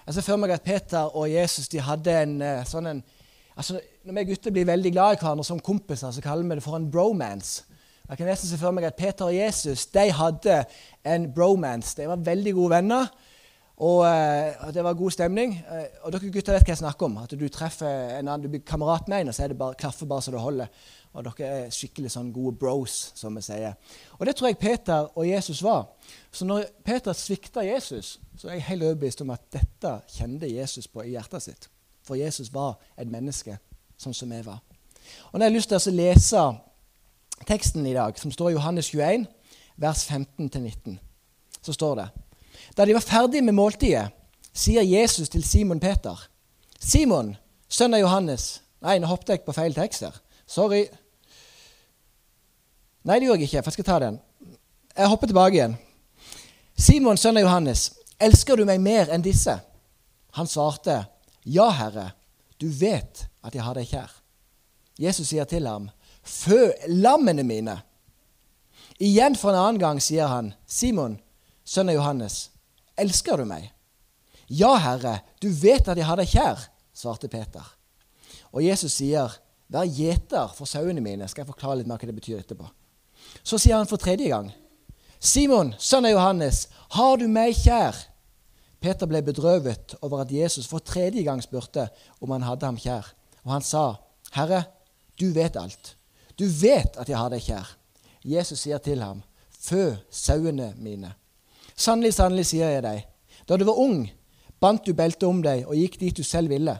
Jeg 0.01 0.15
ser 0.15 0.25
for 0.25 0.41
meg 0.41 0.55
at 0.55 0.65
Peter 0.65 1.12
og 1.13 1.29
Jesus 1.29 1.70
de 1.70 1.84
hadde 1.86 2.15
en 2.24 2.39
eh, 2.41 2.63
sånn 2.65 2.89
en 2.89 3.03
altså 3.51 3.77
Når 4.08 4.15
vi 4.15 4.24
gutter 4.31 4.53
blir 4.55 4.65
veldig 4.65 4.91
glad 4.96 5.13
i 5.13 5.17
hverandre 5.22 5.43
som 5.46 5.60
kompiser, 5.62 6.10
så 6.10 6.22
kaller 6.24 6.48
vi 6.48 6.55
det 6.58 6.63
for 6.65 6.79
en 6.79 6.88
bromance. 6.89 7.67
Jeg 8.08 8.17
kan 8.17 8.31
nesten 8.31 8.50
se 8.50 8.58
for 8.58 8.74
meg 8.74 8.88
at 8.88 8.98
Peter 8.98 9.27
og 9.27 9.36
Jesus 9.36 9.86
de 9.93 10.08
hadde 10.10 10.63
en 11.05 11.27
bromance. 11.36 11.93
De 12.00 12.08
var 12.10 12.24
veldig 12.25 12.53
gode 12.58 12.74
venner. 12.79 13.12
Og 13.78 14.04
at 14.06 14.74
det 14.75 14.84
var 14.84 14.94
god 14.94 15.12
stemning. 15.12 15.56
Uh, 15.66 15.86
og 16.06 16.13
dere 16.13 16.30
gutter 16.30 16.54
vet 16.54 16.66
hva 16.68 16.74
jeg 16.74 16.82
snakker 16.84 17.08
om. 17.08 17.18
At 17.24 17.34
du 17.34 17.48
treffer 17.50 18.18
en 18.20 18.28
annen, 18.28 18.44
du 18.44 18.51
blir 18.51 18.63
kamerat 18.68 19.08
med 19.10 19.24
en, 19.24 19.32
og 19.32 19.36
så 19.36 19.46
er 19.46 19.54
det 19.54 19.58
bare, 19.58 19.78
klaffer 19.80 20.10
bare 20.10 20.22
så 20.22 20.34
det 20.36 20.44
holder. 20.44 20.84
Og 21.13 21.25
dere 21.25 21.50
er 21.50 21.74
skikkelig 21.74 22.12
sånn 22.13 22.30
gode 22.36 22.54
bros, 22.62 23.00
som 23.18 23.36
vi 23.36 23.44
sier. 23.46 23.75
Og 24.20 24.25
det 24.28 24.36
tror 24.38 24.51
jeg 24.51 24.62
Peter 24.62 25.10
og 25.10 25.28
Jesus 25.28 25.63
var. 25.66 25.90
Så 26.32 26.46
når 26.46 26.70
Peter 26.86 27.18
svikta 27.18 27.66
Jesus, 27.66 28.20
så 28.38 28.50
er 28.50 28.60
jeg 28.60 28.68
helt 28.70 28.88
overbevist 28.90 29.25
om 29.25 29.34
at 29.34 29.44
dette 29.54 29.98
kjente 30.13 30.50
Jesus 30.51 30.88
på 30.88 31.04
i 31.04 31.16
hjertet 31.16 31.48
sitt. 31.48 31.70
For 32.06 32.20
Jesus 32.20 32.54
var 32.54 32.78
et 32.98 33.10
menneske, 33.10 33.58
sånn 34.00 34.16
som 34.16 34.32
vi 34.32 34.40
var. 34.46 34.62
Og 35.32 35.40
jeg 35.40 35.48
har 35.48 35.56
lyst 35.56 35.72
til 35.74 35.82
å 35.82 35.98
lese 35.98 36.48
teksten 37.50 37.86
i 37.90 37.96
dag, 37.98 38.18
som 38.20 38.32
står 38.34 38.51
i 38.51 38.56
Johannes 38.56 38.92
21, 38.94 39.25
vers 39.82 40.06
15-19, 40.10 41.00
så 41.62 41.74
står 41.74 41.96
det 41.98 42.12
da 42.78 42.86
de 42.86 42.96
var 42.96 43.06
ferdige 43.06 43.44
med 43.46 43.54
måltidet, 43.58 44.10
sier 44.54 44.84
Jesus 44.84 45.30
til 45.30 45.44
Simon 45.44 45.80
Peter, 45.80 46.28
'Simon, 46.80 47.36
sønn 47.70 47.94
av 47.94 48.01
Johannes' 48.01 48.62
Nei, 48.82 48.98
nå 48.98 49.10
hoppet 49.12 49.30
jeg 49.30 49.44
på 49.46 49.54
feil 49.54 49.75
tekst 49.78 50.06
her. 50.08 50.16
Sorry. 50.50 50.86
Nei, 53.06 53.20
det 53.20 53.28
gjorde 53.28 53.44
jeg 53.44 53.50
ikke. 53.50 53.62
for 53.62 53.70
Jeg 53.70 53.78
skal 53.78 53.90
ta 53.92 53.98
den. 54.01 54.20
Jeg 54.98 55.10
hopper 55.12 55.30
tilbake 55.30 55.58
igjen. 55.58 55.75
Simon, 56.78 57.18
sønn 57.18 57.38
av 57.38 57.46
Johannes, 57.46 57.92
elsker 58.18 58.58
du 58.58 58.66
meg 58.66 58.82
mer 58.82 59.12
enn 59.13 59.22
disse? 59.22 59.54
Han 60.38 60.50
svarte, 60.50 61.04
Ja, 61.46 61.70
Herre, 61.70 62.12
du 62.58 62.68
vet 62.70 63.28
at 63.46 63.54
jeg 63.56 63.63
har 63.63 63.78
deg 63.78 63.90
kjær. 63.90 64.10
Jesus 64.98 65.30
sier 65.30 65.46
til 65.46 65.68
ham, 65.70 65.90
Fø 66.22 66.72
lammene 66.88 67.44
mine. 67.46 67.80
Igjen 69.01 69.36
for 69.38 69.54
en 69.54 69.62
annen 69.62 69.82
gang 69.82 70.01
sier 70.01 70.30
han, 70.30 70.54
Simon, 70.66 71.20
sønn 71.66 71.90
av 71.90 71.98
Johannes, 71.98 72.50
elsker 73.01 73.41
du 73.41 73.48
meg? 73.50 73.70
Ja, 74.51 74.74
Herre, 74.84 75.22
du 75.41 75.50
vet 75.50 75.88
at 75.88 75.98
jeg 75.98 76.08
har 76.08 76.20
deg 76.20 76.29
kjær, 76.29 76.65
svarte 76.93 77.29
Peter. 77.31 77.65
Og 78.51 78.63
Jesus 78.65 78.98
sier, 79.00 79.31
vær 79.72 79.88
gjeter 79.88 80.51
for 80.58 80.67
sauene 80.67 81.03
mine. 81.03 81.27
Skal 81.31 81.46
jeg 81.46 81.51
forklare 81.53 81.79
litt 81.79 81.89
mer 81.89 82.01
hva 82.01 82.10
det 82.10 82.17
betyr 82.17 82.41
etterpå. 82.41 82.67
Så 83.48 83.60
sier 83.62 83.77
han 83.77 83.88
for 83.88 84.01
tredje 84.01 84.27
gang, 84.31 84.51
Simon, 85.22 85.75
sønn 85.77 86.08
av 86.10 86.15
Johannes, 86.15 86.65
har 86.98 87.20
du 87.22 87.27
meg 87.29 87.53
kjær? 87.53 87.96
Peter 88.81 89.05
ble 89.05 89.22
bedrøvet 89.22 89.93
over 90.01 90.24
at 90.24 90.31
Jesus 90.34 90.65
for 90.65 90.81
tredje 90.81 91.22
gang 91.24 91.43
spurte 91.46 91.86
om 92.20 92.34
han 92.34 92.48
hadde 92.48 92.65
ham 92.65 92.79
kjær. 92.81 93.12
Og 93.46 93.53
han 93.53 93.65
sa, 93.65 93.84
Herre, 94.34 94.63
du 95.22 95.29
vet 95.36 95.60
alt. 95.62 95.93
Du 96.36 96.48
vet 96.50 96.98
at 96.98 97.10
jeg 97.10 97.20
har 97.20 97.29
deg 97.29 97.46
kjær. 97.46 97.70
Jesus 98.25 98.65
sier 98.65 98.81
til 98.81 99.03
ham, 99.05 99.22
Fø 99.62 99.93
sauene 100.10 100.72
mine. 100.81 101.13
Sannelig, 101.75 102.13
sannelig, 102.18 102.48
sier 102.51 102.75
jeg 102.75 102.84
deg, 102.86 103.06
da 103.48 103.58
du 103.58 103.66
var 103.68 103.80
ung, 103.82 104.06
bandt 104.62 104.86
du 104.86 104.94
beltet 104.94 105.28
om 105.28 105.42
deg 105.44 105.66
og 105.66 105.78
gikk 105.78 106.00
dit 106.01 106.18
du 106.18 106.24
selv 106.24 106.54
ville. 106.54 106.75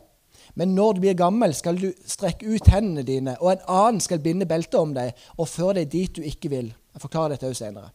Men 0.56 0.76
når 0.76 0.94
du 0.94 1.00
blir 1.06 1.16
gammel, 1.18 1.54
skal 1.56 1.80
du 1.80 1.90
strekke 2.06 2.46
ut 2.46 2.68
hendene 2.72 3.06
dine, 3.08 3.38
og 3.40 3.54
en 3.54 3.66
annen 3.72 4.04
skal 4.04 4.20
binde 4.24 4.48
beltet 4.50 4.80
om 4.80 4.94
deg 4.96 5.16
og 5.38 5.50
føre 5.50 5.80
deg 5.80 5.92
dit 5.94 6.16
du 6.18 6.26
ikke 6.28 6.52
vil. 6.52 6.72
Jeg 6.92 7.04
forklarer 7.04 7.36
dette 7.36 7.48
også 7.48 7.66
senere. 7.66 7.94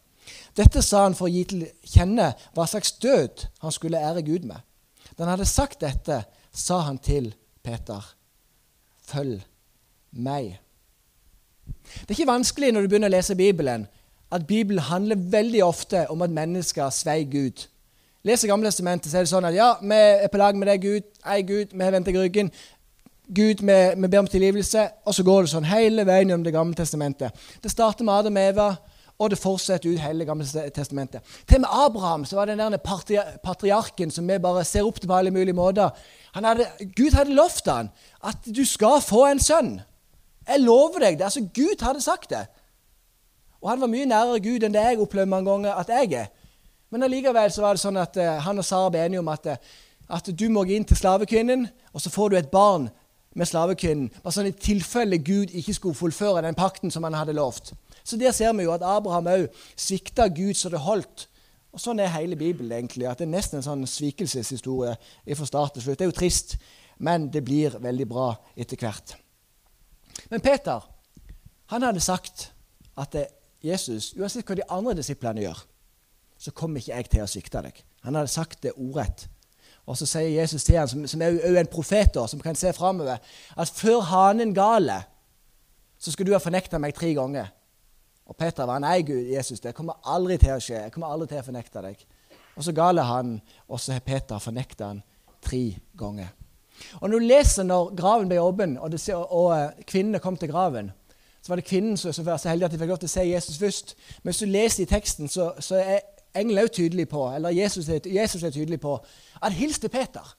Dette 0.57 0.83
sa 0.83 1.05
han 1.05 1.15
for 1.15 1.29
å 1.29 1.33
gi 1.33 1.45
til 1.47 1.67
kjenne 1.87 2.33
hva 2.57 2.67
slags 2.67 2.97
død 3.03 3.45
han 3.63 3.75
skulle 3.75 4.01
ære 4.03 4.25
Gud 4.27 4.49
med. 4.49 4.59
Da 5.15 5.25
han 5.25 5.37
hadde 5.37 5.49
sagt 5.49 5.85
dette, 5.85 6.23
sa 6.51 6.81
han 6.89 6.99
til 6.99 7.31
Peter, 7.63 8.03
følg 9.07 9.43
meg. 10.17 10.57
Det 11.77 12.09
er 12.09 12.17
ikke 12.17 12.33
vanskelig 12.33 12.73
når 12.73 12.85
du 12.85 12.91
begynner 12.91 13.13
å 13.13 13.17
lese 13.17 13.37
Bibelen, 13.39 13.87
at 14.33 14.47
Bibelen 14.47 14.83
handler 14.83 15.17
veldig 15.17 15.65
ofte 15.65 16.07
om 16.11 16.23
at 16.23 16.31
mennesker 16.31 16.91
svei 16.91 17.25
Gud. 17.25 17.67
Leser 18.27 18.49
Gamle 18.49 18.67
Testamentet, 18.67 19.11
så 19.11 19.21
er 19.21 19.27
det 19.27 19.31
sånn 19.31 19.47
at 19.47 19.55
ja, 19.55 19.69
vi 19.79 19.95
er 19.95 20.31
på 20.33 20.41
lag 20.41 20.57
med 20.59 20.67
deg, 20.67 20.83
Gud. 20.83 21.05
Ei, 21.23 21.45
Gud, 21.47 21.71
vi 21.71 21.85
har 21.85 21.95
vendt 21.95 22.09
deg 22.09 22.19
ryggen. 22.19 22.51
Gud, 23.27 23.63
vi, 23.63 23.77
vi, 23.95 24.09
ber 24.09 24.19
om 24.19 24.27
tilgivelse. 24.31 24.83
Og 25.07 25.15
så 25.15 25.23
går 25.27 25.47
det 25.47 25.53
sånn 25.53 25.69
hele 25.71 26.07
veien 26.07 26.33
gjennom 26.33 26.47
Det 26.47 26.55
gamle 26.55 26.79
testamentet. 26.79 27.47
Det 27.63 27.71
starter 27.71 28.07
med 28.07 28.15
Adam 28.15 28.39
og 28.39 28.51
Eva, 28.51 28.69
og 29.17 29.31
det 29.31 29.39
fortsetter 29.39 29.95
ut 29.95 30.03
hele 30.03 30.25
Det 30.25 30.29
gamle 30.29 30.67
testamentet. 30.75 31.23
Til 31.47 31.61
og 31.61 31.65
med 31.65 31.79
Abraham, 31.85 32.27
så 32.27 32.41
var 32.41 32.51
den 32.51 32.59
der 32.59 33.39
patriarken 33.45 34.11
som 34.11 34.27
vi 34.27 34.43
bare 34.43 34.67
ser 34.67 34.87
opp 34.87 34.99
til 35.01 35.11
på 35.11 35.19
alle 35.21 35.31
mulige 35.31 35.57
måter. 35.57 35.95
Hadde, 36.35 36.67
Gud 36.99 37.15
hadde 37.15 37.35
lovt 37.35 37.71
han 37.71 37.95
at 38.27 38.43
du 38.47 38.65
skal 38.67 38.99
få 39.07 39.27
en 39.31 39.41
sønn. 39.41 39.77
Jeg 40.47 40.63
lover 40.67 41.03
deg 41.07 41.19
det. 41.19 41.31
Altså, 41.31 41.47
Gud 41.55 41.83
hadde 41.83 42.03
sagt 42.03 42.31
det. 42.31 42.47
Og 43.67 43.73
han 43.73 43.81
var 43.83 43.91
mye 43.91 44.07
nærere 44.07 44.39
Gud 44.39 44.63
enn 44.63 44.75
det 44.77 44.83
jeg 44.85 45.01
opplevde 45.03 45.27
mange 45.27 45.51
ganger 45.51 45.75
at 45.75 45.89
jeg 45.91 46.13
er. 46.15 46.29
Men 46.95 47.03
allikevel 47.03 47.51
så 47.51 47.65
var 47.65 47.75
det 47.75 47.83
sånn 47.83 47.97
at 47.99 48.15
uh, 48.15 48.37
han 48.45 48.63
og 48.63 48.65
Sara 48.65 48.93
ble 48.95 49.01
enige 49.03 49.19
om 49.25 49.31
at, 49.33 49.49
uh, 49.51 49.57
at, 50.15 50.29
du 50.31 50.45
må 50.55 50.63
gå 50.63 50.77
inn 50.77 50.87
til 50.87 51.01
slavekvinnen, 51.01 51.65
og 51.91 52.05
så 52.05 52.13
får 52.15 52.31
du 52.31 52.37
et 52.39 52.53
barn 52.53 52.87
med 53.35 53.51
slavekvinnen. 53.51 54.13
Bare 54.23 54.37
sånn 54.37 54.53
i 54.53 54.55
tilfelle 54.55 55.19
Gud 55.19 55.51
ikke 55.51 55.75
skulle 55.75 55.99
fullføre 55.99 56.45
den 56.47 56.55
pakten 56.55 56.95
som 56.95 57.03
han 57.09 57.19
hadde 57.19 57.35
lovt. 57.35 57.73
Så 58.07 58.15
der 58.21 58.31
ser 58.31 58.55
vi 58.55 58.69
jo 58.69 58.75
at 58.77 58.87
Abraham 58.87 59.33
òg 59.33 59.49
svikta 59.75 60.29
Gud 60.31 60.55
så 60.55 60.71
det 60.71 60.85
holdt. 60.87 61.27
Og 61.75 61.83
Sånn 61.83 61.99
er 62.01 62.15
hele 62.15 62.39
Bibelen. 62.39 62.71
egentlig, 62.71 63.11
at 63.11 63.19
Det 63.19 63.27
er 63.27 63.35
nesten 63.35 63.59
en 63.59 63.67
sånn 63.67 63.83
svikelseshistorie 63.83 64.95
fra 65.35 65.47
start 65.47 65.75
til 65.75 65.83
slutt. 65.83 65.99
Det 65.99 66.07
er 66.07 66.13
jo 66.15 66.21
trist, 66.23 66.57
men 66.99 67.33
det 67.35 67.43
blir 67.45 67.75
veldig 67.83 68.07
bra 68.09 68.37
etter 68.57 68.79
hvert. 68.79 69.17
Men 70.31 70.41
Peter 70.41 70.87
han 71.67 71.83
hadde 71.83 72.01
sagt 72.01 72.53
at 72.97 73.17
Jesus, 73.65 74.13
uansett 74.19 74.47
hva 74.47 74.59
de 74.59 74.67
andre 74.73 74.97
disiplene 74.99 75.45
gjør, 75.45 75.63
så 76.39 76.53
kommer 76.53 76.81
ikke 76.81 76.93
jeg 76.93 77.11
til 77.13 77.25
å 77.25 77.31
svikte 77.31 77.63
deg. 77.65 77.81
Han 78.05 78.19
hadde 78.19 78.33
sagt 78.33 78.63
det 78.63 78.75
ordrett. 78.77 79.27
Og 79.87 79.97
så 79.99 80.07
sier 80.09 80.35
Jesus 80.35 80.67
til 80.67 80.79
ham, 80.81 80.89
som, 80.91 81.05
som 81.09 81.23
er 81.23 81.37
jo 81.37 81.59
en 81.59 81.71
profet, 81.71 82.19
som 82.29 82.43
kan 82.43 82.59
se 82.59 82.73
framover, 82.77 83.23
at 83.57 83.73
før 83.79 84.03
hanen 84.11 84.55
galer, 84.55 85.07
så 85.99 86.13
skal 86.13 86.27
du 86.27 86.35
ha 86.35 86.43
fornekta 86.43 86.81
meg 86.83 86.95
tre 86.97 87.13
ganger. 87.17 87.53
Og 88.27 88.37
Peter 88.37 88.67
var 88.67 88.83
nei, 88.83 88.99
Gud, 89.07 89.29
Jesus, 89.31 89.63
det 89.63 89.75
kommer 89.77 90.01
aldri 90.03 90.37
til 90.43 90.57
å 90.57 90.63
skje. 90.63 90.83
Jeg 90.83 90.93
kommer 90.95 91.15
aldri 91.15 91.31
til 91.31 91.41
å 91.41 91.47
fornekte 91.47 91.85
deg. 91.85 92.03
Og 92.57 92.67
så 92.67 92.75
galer 92.75 93.07
han, 93.07 93.37
og 93.69 93.81
så 93.81 93.95
har 93.95 94.05
Peter 94.05 94.43
fornekta 94.43 94.91
han 94.91 95.03
tre 95.45 95.63
ganger. 95.99 96.33
Og 97.01 97.09
Når 97.09 97.19
du 97.23 97.27
leser 97.31 97.65
når 97.65 97.95
graven 97.97 98.29
ble 98.29 98.41
åpen, 98.43 98.77
og, 98.83 98.93
og, 98.93 99.33
og 99.33 99.51
eh, 99.55 99.85
kvinnene 99.89 100.21
kom 100.21 100.37
til 100.37 100.51
graven, 100.51 100.91
så 101.47 101.53
var 101.53 101.61
det 101.61 101.65
kvinnen 101.69 101.97
som, 101.97 102.27
var 102.27 102.41
så 102.43 102.49
heldig 102.49 102.65
at 102.67 102.73
de 102.75 102.79
fikk 102.81 102.89
lov 102.91 102.99
til 102.99 103.07
å 103.07 103.13
se 103.13 103.23
Jesus 103.23 103.59
først. 103.61 103.93
Men 104.23 104.33
hvis 104.33 104.41
du 104.43 104.49
leser 104.51 104.83
i 104.83 104.87
teksten, 104.91 105.29
så, 105.31 105.53
så 105.63 105.77
er 105.79 106.01
engelen 106.35 106.65
også 106.65 106.81
tydelig 106.81 107.05
på, 107.13 107.21
eller 107.31 107.55
Jesus 107.55 107.87
er, 107.89 108.01
Jesus 108.03 108.43
er, 108.43 108.51
tydelig 108.51 108.81
på, 108.83 108.97
at 109.39 109.55
hils 109.55 109.79
til 109.79 109.93
Peter. 109.95 110.33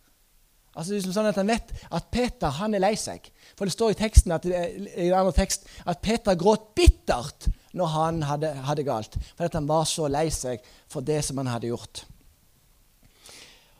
Altså 0.75 0.93
det 0.93 0.99
er 0.99 1.15
sånn 1.15 1.29
at 1.29 1.39
Han 1.39 1.47
vet 1.47 1.71
at 1.95 2.09
Peter 2.11 2.51
han 2.59 2.75
er 2.75 2.83
lei 2.83 2.91
seg. 2.99 3.31
For 3.55 3.63
det 3.63 3.77
står 3.77 3.95
i 3.95 3.99
teksten 4.01 4.35
at, 4.35 4.43
i 4.51 5.07
andre 5.15 5.31
tekst 5.37 5.63
at 5.87 6.03
Peter 6.03 6.35
gråt 6.35 6.73
bittert 6.75 7.47
når 7.71 7.93
han 7.93 8.19
hadde, 8.27 8.51
hadde 8.67 8.85
galt. 8.85 9.15
Fordi 9.37 9.61
han 9.61 9.71
var 9.71 9.87
så 9.87 10.09
lei 10.11 10.27
seg 10.27 10.59
for 10.91 11.07
det 11.07 11.21
som 11.23 11.39
han 11.39 11.53
hadde 11.53 11.71
gjort. 11.71 12.03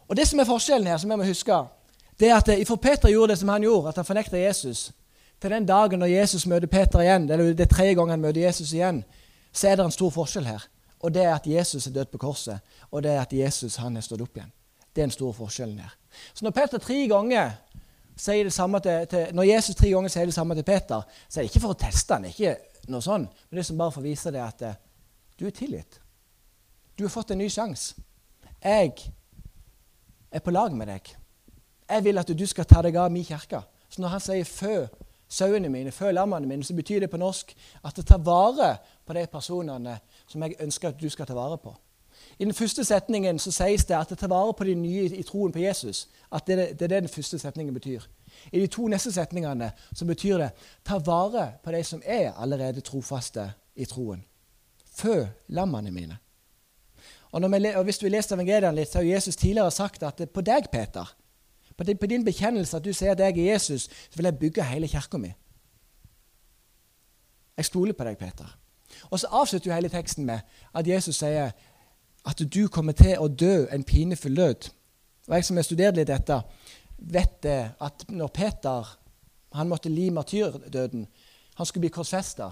Og 0.08 0.16
Det 0.16 0.30
som 0.32 0.40
er 0.40 0.48
forskjellen 0.48 0.88
her, 0.88 0.98
som 0.98 1.12
jeg 1.12 1.20
må 1.20 1.28
huske, 1.28 1.60
det 2.16 2.32
er 2.32 2.40
at 2.40 2.68
for 2.72 2.80
Peter 2.80 3.12
gjorde 3.12 3.36
det 3.36 3.42
som 3.44 3.52
han 3.52 3.68
gjorde, 3.68 3.92
at 3.92 4.00
han 4.00 4.08
fornekta 4.08 4.40
Jesus. 4.40 4.94
Til 5.42 5.54
den 5.54 5.66
dagen 5.66 6.00
når 6.00 6.10
Jesus 6.10 6.48
møter 6.50 6.68
Peter 6.68 7.04
igjen, 7.04 7.30
eller 7.30 7.54
det 7.54 7.68
er 7.68 7.74
tredje 7.74 7.94
gang 8.00 8.10
han 8.10 8.22
møter 8.22 8.42
Jesus 8.42 8.74
igjen, 8.74 9.04
så 9.54 9.68
er 9.70 9.78
det 9.78 9.86
en 9.86 9.94
stor 9.94 10.10
forskjell 10.14 10.46
her. 10.50 10.64
Og 11.00 11.14
det 11.14 11.24
er 11.24 11.36
at 11.36 11.48
Jesus 11.48 11.88
er 11.88 11.94
død 11.94 12.06
på 12.12 12.18
korset, 12.18 12.60
og 12.92 13.04
det 13.04 13.12
er 13.12 13.22
at 13.22 13.34
Jesus 13.34 13.76
han 13.76 13.98
er 13.98 14.06
stått 14.06 14.24
opp 14.26 14.38
igjen. 14.38 14.52
Det 14.96 15.04
er 15.04 15.06
den 15.06 15.14
store 15.14 15.34
forskjellen 15.38 15.80
her. 15.80 15.94
Så 16.34 16.46
når 16.46 16.56
Peter 16.58 16.82
tre 16.82 17.04
ganger 17.08 17.52
sier 18.18 18.48
det 18.48 18.54
samme 18.54 18.80
til, 18.82 19.06
til, 19.08 19.28
når 19.38 19.44
Jesus 19.44 19.76
tre 19.76 19.92
ganger 19.94 20.10
sier 20.10 20.26
det 20.26 20.34
samme 20.34 20.58
til 20.58 20.66
Peter, 20.66 21.06
så 21.30 21.40
er 21.40 21.46
det 21.46 21.52
ikke 21.52 21.62
for 21.68 21.76
å 21.76 21.80
teste 21.86 22.18
han, 22.18 22.26
ikke 22.26 22.56
noe 22.90 23.06
sånn, 23.06 23.28
men 23.28 23.58
det 23.60 23.62
er 23.62 23.70
som 23.70 23.78
bare 23.78 23.94
for 23.94 24.02
å 24.02 24.08
vise 24.08 24.34
det 24.34 24.42
at 24.42 24.66
uh, 24.66 24.74
du 25.38 25.46
er 25.46 25.54
tilgitt. 25.54 26.00
Du 26.98 27.06
har 27.06 27.14
fått 27.14 27.36
en 27.36 27.42
ny 27.44 27.50
sjanse. 27.54 27.94
Jeg 28.64 28.96
er 30.32 30.42
på 30.42 30.52
lag 30.52 30.74
med 30.74 30.90
deg. 30.90 31.12
Jeg 31.88 32.04
vil 32.04 32.18
at 32.18 32.32
du 32.34 32.46
skal 32.50 32.66
ta 32.66 32.82
deg 32.82 32.98
av 32.98 33.12
min 33.14 33.26
kirke. 33.28 33.62
Så 33.90 34.02
når 34.02 34.16
han 34.16 34.24
sier 34.24 34.44
'fø 34.44 34.88
sauene 35.30 35.70
mine, 35.70 35.92
før 35.92 36.12
lammene 36.12 36.48
mine', 36.48 36.64
så 36.64 36.74
betyr 36.74 37.00
det 37.00 37.10
på 37.10 37.18
norsk 37.18 37.56
at 37.84 37.96
det 37.96 38.06
tar 38.06 38.18
vare 38.18 38.78
på 39.06 39.14
de 39.14 39.28
personene 39.28 40.00
som 40.28 40.44
jeg 40.44 40.56
ønsker 40.60 40.90
at 40.90 41.02
du 41.02 41.10
skal 41.10 41.26
ta 41.26 41.34
vare 41.34 41.58
på. 41.58 41.76
I 42.40 42.46
den 42.46 42.54
første 42.54 42.84
setningen 42.86 43.40
så 43.40 43.52
sies 43.52 43.86
det 43.86 43.96
at 43.98 44.10
det 44.10 44.18
tar 44.18 44.28
vare 44.28 44.54
på 44.54 44.64
de 44.64 44.76
nye 44.76 45.10
i 45.18 45.24
troen 45.24 45.52
på 45.52 45.60
Jesus. 45.60 46.08
At 46.32 46.48
det, 46.48 46.58
det 46.80 46.86
er 46.86 46.88
det 46.88 47.02
den 47.02 47.10
første 47.10 47.40
setningen 47.40 47.74
betyr. 47.74 48.02
I 48.52 48.60
de 48.60 48.68
to 48.68 48.88
neste 48.88 49.12
setningene 49.12 49.72
så 49.94 50.06
betyr 50.06 50.38
det 50.38 50.50
ta 50.86 50.98
vare 50.98 51.52
på 51.64 51.72
de 51.72 51.84
som 51.84 52.02
er 52.06 52.34
allerede 52.38 52.82
trofaste 52.82 53.52
i 53.76 53.86
troen. 53.86 54.24
Fø 54.98 55.26
lammene 55.48 55.92
mine. 55.92 56.18
Og, 57.32 57.52
vi, 57.52 57.74
og 57.76 57.84
Hvis 57.84 57.98
du 57.98 58.08
leser 58.08 58.36
evangeliene 58.36 58.76
litt, 58.76 58.92
så 58.92 59.02
har 59.02 59.10
Jesus 59.16 59.36
tidligere 59.36 59.72
sagt 59.72 60.04
at 60.04 60.22
på 60.34 60.42
deg, 60.42 60.70
Peter, 60.72 61.10
på 61.78 62.08
din 62.10 62.26
bekjennelse 62.26 62.78
at 62.78 62.86
du 62.86 62.94
sier 62.94 63.14
at 63.14 63.20
jeg 63.20 63.38
er 63.38 63.52
Jesus, 63.54 63.90
så 64.10 64.16
vil 64.16 64.26
jeg 64.26 64.40
bygge 64.40 64.64
hele 64.64 64.88
kirka 64.88 65.18
mi. 65.18 65.34
Jeg 67.58 67.66
stoler 67.66 67.94
på 67.94 68.06
deg, 68.06 68.18
Peter. 68.18 68.58
Og 69.10 69.20
så 69.20 69.28
avslutter 69.32 69.70
jo 69.70 69.76
hele 69.76 69.90
teksten 69.90 70.26
med 70.26 70.40
at 70.74 70.88
Jesus 70.88 71.16
sier 71.22 71.52
at 72.28 72.44
du 72.54 72.68
kommer 72.68 72.98
til 72.98 73.18
å 73.20 73.28
dø 73.28 73.66
en 73.72 73.84
pinefull 73.84 74.36
død. 74.36 74.70
Og 75.28 75.36
Jeg 75.36 75.46
som 75.46 75.58
har 75.58 75.64
studert 75.64 75.96
litt 75.96 76.08
dette, 76.08 76.42
vet 76.98 77.42
det 77.44 77.60
at 77.80 78.06
når 78.10 78.28
Peter 78.28 78.98
han 79.54 79.70
måtte 79.70 79.90
li 79.90 80.10
martyrdøden 80.10 81.08
Han 81.58 81.66
skulle 81.66 81.82
bli 81.82 81.90
korsfesta, 81.90 82.52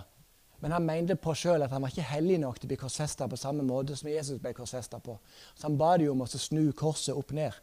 men 0.60 0.72
han 0.72 0.86
mente 0.86 1.15
på 1.15 1.34
sjøl 1.38 1.62
at 1.62 1.70
han 1.70 1.84
var 1.84 1.91
ikke 1.94 2.08
hellig 2.10 2.39
nok 2.41 2.58
til 2.58 2.65
å 2.65 2.72
bli 2.72 2.77
korsfesta 2.82 3.27
på 3.29 3.38
samme 3.38 3.62
måte 3.62 3.94
som 3.96 4.10
Jesus 4.10 4.39
ble 4.41 4.53
korsfesta 4.58 4.98
på. 4.98 5.20
Så 5.53 5.67
han 5.67 5.77
ba 5.77 5.91
de 6.01 6.08
om 6.10 6.24
å 6.24 6.25
snu 6.25 6.72
korset 6.74 7.13
opp 7.13 7.36
ned. 7.38 7.53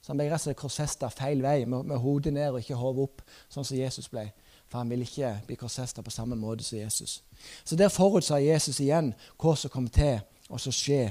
Så 0.00 0.12
han 0.12 0.20
ble 0.20 0.30
rett 0.30 0.40
og 0.40 0.46
slett 0.48 0.60
korsesta 0.60 1.10
feil 1.12 1.42
vei, 1.44 1.64
med, 1.68 1.84
med 1.90 2.00
hodet 2.00 2.32
ned 2.32 2.54
og 2.54 2.62
ikke 2.62 2.78
hodet 2.80 3.04
opp, 3.08 3.24
sånn 3.52 3.66
som 3.66 3.76
Jesus 3.76 4.08
ble. 4.08 4.30
For 4.70 4.80
han 4.80 4.90
ville 4.90 5.04
ikke 5.04 5.34
bli 5.46 5.58
korsesta 5.60 6.02
på 6.02 6.12
samme 6.14 6.38
måte 6.38 6.64
som 6.64 6.78
Jesus. 6.78 7.20
Så 7.64 7.76
der 7.76 7.92
forutsa 7.92 8.38
Jesus 8.40 8.80
igjen 8.80 9.12
hva 9.40 9.56
som 9.58 9.72
kom 9.72 9.88
til 9.92 10.20
å 10.48 10.58
skje 10.58 11.10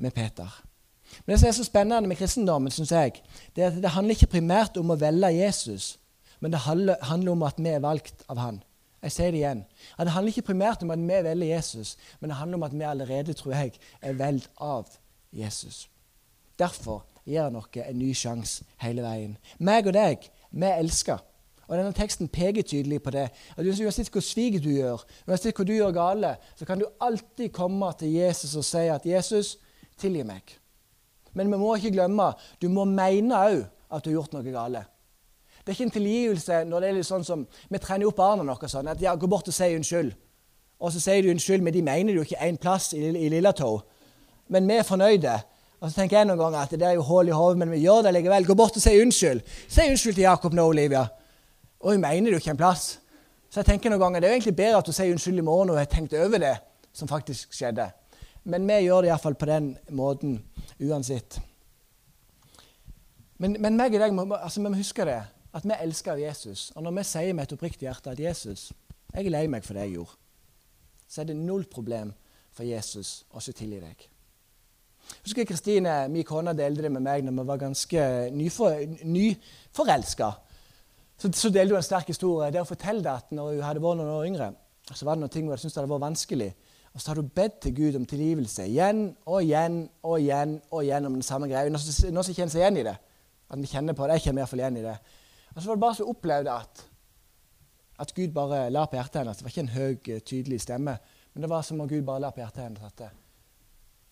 med 0.00 0.14
Peter. 0.14 0.48
Men 1.26 1.34
Det 1.34 1.40
som 1.40 1.48
er 1.48 1.52
så 1.52 1.64
spennende 1.64 2.08
med 2.08 2.16
kristendommen, 2.16 2.70
synes 2.70 2.90
jeg, 2.90 3.22
det 3.56 3.64
er 3.64 3.72
at 3.72 3.82
det 3.82 3.90
handler 3.90 4.14
ikke 4.14 4.36
primært 4.38 4.76
om 4.76 4.92
å 4.92 4.98
velge 5.00 5.32
Jesus, 5.34 5.96
men 6.40 6.52
det 6.52 6.62
handler 6.62 7.32
om 7.32 7.42
at 7.42 7.58
vi 7.58 7.68
er 7.68 7.82
valgt 7.82 8.22
av 8.28 8.38
han. 8.38 8.62
Jeg 9.02 9.12
sier 9.12 9.32
det 9.32 9.40
igjen. 9.40 9.64
At 9.96 10.06
det 10.06 10.12
handler 10.12 10.32
ikke 10.32 10.50
primært 10.52 10.82
om 10.84 10.92
at 10.92 11.00
vi 11.00 11.20
velger 11.24 11.54
Jesus, 11.56 11.96
men 12.20 12.30
det 12.30 12.36
handler 12.36 12.60
om 12.60 12.62
at 12.68 12.76
vi 12.76 12.84
allerede, 12.84 13.32
tror 13.32 13.54
jeg, 13.54 13.72
er 14.00 14.12
valgt 14.12 14.50
av 14.60 14.88
Jesus. 15.32 15.88
Derfor 16.58 17.04
gir 17.30 17.46
han 17.46 17.56
oss 17.56 17.70
en 17.78 17.98
ny 17.98 18.12
sjanse 18.14 18.66
hele 18.82 19.02
veien. 19.06 19.36
Meg 19.58 19.86
og 19.86 19.96
deg, 19.96 20.28
vi 20.50 20.70
elsker. 20.76 21.22
Og 21.70 21.78
denne 21.78 21.94
teksten 21.94 22.28
peker 22.28 22.66
tydelig 22.66 22.98
på 23.02 23.12
det. 23.14 23.28
At 23.56 23.66
Uansett 23.66 24.10
hvor 24.10 24.24
svik 24.26 24.58
du 24.62 24.72
gjør, 24.74 25.04
uansett 25.28 25.54
hvor 25.54 25.66
du 25.68 25.76
gjør 25.76 25.94
gale, 25.94 26.34
så 26.58 26.66
kan 26.66 26.80
du 26.80 26.88
alltid 27.00 27.52
komme 27.54 27.92
til 27.98 28.16
Jesus 28.16 28.56
og 28.56 28.64
si 28.64 28.88
at 28.90 29.06
'Jesus, 29.06 29.58
tilgi 29.98 30.22
meg'. 30.22 30.58
Men 31.32 31.52
vi 31.52 31.56
må 31.56 31.74
ikke 31.74 31.90
glemme 31.94 32.32
du 32.62 32.68
må 32.68 32.84
mene 32.84 33.34
òg 33.34 33.64
at 33.90 34.04
du 34.04 34.10
har 34.10 34.14
gjort 34.14 34.32
noe 34.32 34.52
gale. 34.52 34.84
Det 35.60 35.68
er 35.68 35.76
ikke 35.76 35.84
en 35.84 35.90
tilgivelse 35.90 36.64
når 36.64 36.80
det 36.80 36.88
er 36.88 36.94
litt 36.96 37.06
sånn 37.06 37.24
som 37.24 37.46
vi 37.70 37.78
trener 37.78 38.06
opp 38.06 38.16
barna 38.16 38.42
noe 38.42 38.68
sånn 38.68 38.88
at 38.88 39.02
ja, 39.02 39.14
'Gå 39.14 39.26
bort 39.26 39.48
og 39.48 39.54
si 39.54 39.76
unnskyld'. 39.76 40.12
og 40.80 40.92
så 40.92 41.00
sier 41.00 41.22
du 41.22 41.30
unnskyld, 41.30 41.62
men 41.62 41.74
de 41.74 41.82
mener 41.82 42.14
jo 42.14 42.20
ikke 42.20 42.40
én 42.40 42.56
plass 42.56 42.92
i, 42.92 42.98
i 42.98 43.28
Lillatå. 43.28 43.82
Men 44.48 44.68
vi 44.68 44.74
er 44.74 44.82
fornøyde. 44.82 45.40
Og 45.80 45.88
så 45.88 45.96
tenker 45.96 46.18
jeg 46.18 46.28
noen 46.28 46.40
ganger 46.40 46.60
at 46.60 46.72
det 46.76 46.84
er 46.84 46.98
jo 46.98 47.04
hull 47.08 47.30
i 47.30 47.36
hodet, 47.36 47.58
men 47.62 47.70
vi 47.72 47.80
gjør 47.80 48.04
det 48.04 48.12
likevel. 48.18 48.46
Gå 48.46 48.56
bort 48.58 48.76
og 48.76 48.82
si 48.84 48.92
unnskyld. 49.00 49.40
Si 49.64 49.86
unnskyld 49.88 50.18
til 50.18 50.26
Jakob 50.26 50.56
nå, 50.56 50.66
Olivia. 50.68 51.06
Jeg 51.80 52.02
mener 52.02 52.34
du 52.34 52.36
ikke 52.36 52.52
en 52.52 52.60
plass. 52.60 52.98
Så 53.50 53.62
jeg 53.62 53.70
tenker 53.70 53.90
noen 53.90 54.02
ganger 54.02 54.20
det 54.20 54.28
er 54.28 54.34
jo 54.34 54.38
egentlig 54.38 54.58
bedre 54.58 54.82
at 54.82 54.90
du 54.90 54.92
sier 54.94 55.14
unnskyld 55.14 55.40
i 55.40 55.46
morgen 55.46 55.72
og 55.72 55.80
har 55.80 55.88
tenkt 55.90 56.12
over 56.14 56.42
det 56.42 56.52
som 56.92 57.08
faktisk 57.08 57.56
skjedde. 57.56 57.88
Men 58.44 58.68
vi 58.68 58.82
gjør 58.84 59.06
det 59.06 59.10
iallfall 59.10 59.36
på 59.40 59.48
den 59.48 59.72
måten 59.96 60.36
uansett. 60.78 61.40
Men, 63.40 63.56
men 63.56 63.76
meg 63.80 63.96
og 63.96 64.04
deg 64.04 64.20
altså, 64.36 64.60
vi 64.60 64.68
må 64.68 64.76
huske 64.76 65.08
det, 65.08 65.18
at 65.56 65.64
vi 65.66 65.80
elsker 65.80 66.20
Jesus. 66.20 66.68
Og 66.76 66.84
når 66.84 66.98
vi 66.98 67.08
sier 67.08 67.32
med 67.32 67.48
et 67.48 67.56
oppriktig 67.56 67.88
hjerte 67.88 68.12
at 68.12 68.20
Jesus, 68.20 68.68
jeg 69.14 69.24
er 69.24 69.32
lei 69.32 69.46
meg 69.48 69.64
for 69.64 69.74
det 69.74 69.88
jeg 69.88 69.96
gjorde, 69.96 70.18
så 71.08 71.22
er 71.22 71.32
det 71.32 71.40
null 71.40 71.64
problem 71.72 72.12
for 72.52 72.68
Jesus 72.68 73.22
å 73.32 73.40
se 73.42 73.56
tilgi 73.56 73.80
deg. 73.80 74.09
Jeg 75.10 75.24
husker 75.26 75.48
Kristine, 75.48 75.94
min 76.08 76.24
kone, 76.24 76.54
delte 76.56 76.86
det 76.86 76.92
med 76.94 77.04
meg 77.04 77.24
når 77.26 77.36
vi 77.36 77.46
var 77.48 77.60
ganske 77.60 78.04
nyforelska. 79.04 80.30
Så, 81.20 81.28
så 81.36 81.50
delte 81.52 81.74
hun 81.74 81.82
en 81.82 81.84
sterk 81.84 82.08
historie 82.08 82.50
der 82.50 82.64
hun 82.64 82.70
fortalte 82.70 83.12
at 83.12 83.32
når 83.34 83.54
hun 83.54 83.64
hadde 83.66 83.82
vært 83.84 84.00
noen 84.00 84.12
år 84.14 84.26
yngre, 84.30 84.50
så 84.90 85.04
var 85.04 85.18
det 85.18 85.24
noen 85.24 85.32
ting 85.34 85.44
hun 85.44 85.52
hadde 85.52 85.66
syntes 85.66 85.76
hadde 85.76 85.92
vært 85.92 86.06
vanskelig. 86.06 86.50
Og 86.94 87.02
så 87.02 87.10
hadde 87.10 87.22
hun 87.22 87.34
bedt 87.34 87.60
til 87.62 87.74
Gud 87.76 87.98
om 88.00 88.06
tilgivelse 88.08 88.66
igjen 88.66 89.02
og 89.26 89.42
igjen 89.44 89.82
og 90.02 90.16
igjen 90.18 90.56
og 90.70 90.82
igjen 90.82 91.06
om 91.06 91.18
den 91.18 91.26
samme 91.26 91.50
greia. 91.50 91.70
Noen 91.70 92.24
som 92.24 92.34
kjenner 92.34 92.54
seg 92.54 92.64
igjen 92.64 92.80
i 92.80 92.86
det. 92.88 92.96
At 93.50 93.60
vi 93.60 93.70
kjenner 93.70 93.98
på 93.98 94.06
det. 94.06 94.18
Jeg 94.18 94.28
kjenner 94.28 94.42
iallfall 94.42 94.64
igjen 94.64 94.80
i 94.80 94.86
det. 94.86 94.96
Og 95.54 95.60
så 95.60 95.68
var 95.68 95.78
det 95.78 95.84
bare 95.84 95.98
så 95.98 96.08
opplevde 96.10 96.56
at, 96.64 96.84
at 98.02 98.14
Gud 98.16 98.34
bare 98.34 98.64
la 98.72 98.86
på 98.88 98.98
hjertet 98.98 99.22
hennes. 99.22 99.38
Det 99.38 99.46
var 99.46 99.54
ikke 99.54 99.66
en 99.66 99.74
høy, 99.76 100.20
tydelig 100.32 100.60
stemme. 100.64 100.96
Men 101.34 101.44
det 101.44 101.50
var 101.50 101.66
som 101.66 101.82
om 101.82 101.90
Gud 101.90 102.02
bare 102.06 102.24
la 102.24 102.32
på 102.34 102.42
hjertet 102.42 102.64
hennes 102.64 102.86
at 102.86 103.04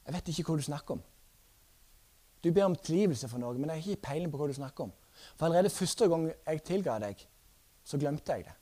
Jeg 0.09 0.17
vet 0.17 0.31
ikke 0.33 0.47
hva 0.49 0.57
du 0.57 0.65
snakker 0.65 0.97
om. 0.97 1.03
Du 2.41 2.49
ber 2.55 2.65
om 2.65 2.77
tilgivelse 2.77 3.29
for 3.29 3.43
noe, 3.43 3.59
men 3.59 3.69
jeg 3.69 3.83
har 3.83 3.93
ikke 3.93 4.07
peiling 4.09 4.31
på 4.33 4.41
hva 4.41 4.47
du 4.49 4.55
snakker 4.57 4.87
om. 4.87 4.93
For 5.37 5.49
allerede 5.49 5.75
første 5.75 6.09
gang 6.09 6.25
jeg 6.31 6.62
tilga 6.65 6.95
deg, 7.03 7.21
så 7.85 8.00
glemte 8.00 8.33
jeg 8.33 8.47
det. 8.47 8.55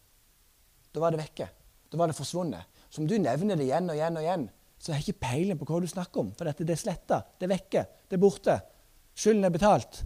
Da 0.91 1.03
var 1.05 1.15
det 1.15 1.21
vekke. 1.21 1.47
Da 1.93 2.00
var 2.00 2.11
det 2.11 2.17
forsvunnet. 2.19 2.67
Så 2.91 3.03
om 3.03 3.07
du 3.07 3.15
nevner 3.21 3.59
det 3.59 3.69
igjen 3.69 3.93
og 3.93 3.99
igjen 3.99 4.19
og 4.19 4.26
igjen, 4.26 4.49
så 4.81 4.91
har 4.91 4.99
jeg 4.99 5.12
ikke 5.12 5.26
peiling 5.29 5.61
på 5.61 5.69
hva 5.69 5.81
du 5.85 5.88
snakker 5.91 6.25
om. 6.25 6.33
For 6.35 6.49
dette 6.49 6.67
det 6.67 6.75
er 6.75 6.83
sletta, 6.83 7.21
det 7.38 7.47
er 7.47 7.55
vekke, 7.55 7.85
det 8.11 8.19
er 8.19 8.23
borte. 8.23 8.59
Skylden 9.17 9.47
er 9.47 9.55
betalt. 9.55 10.03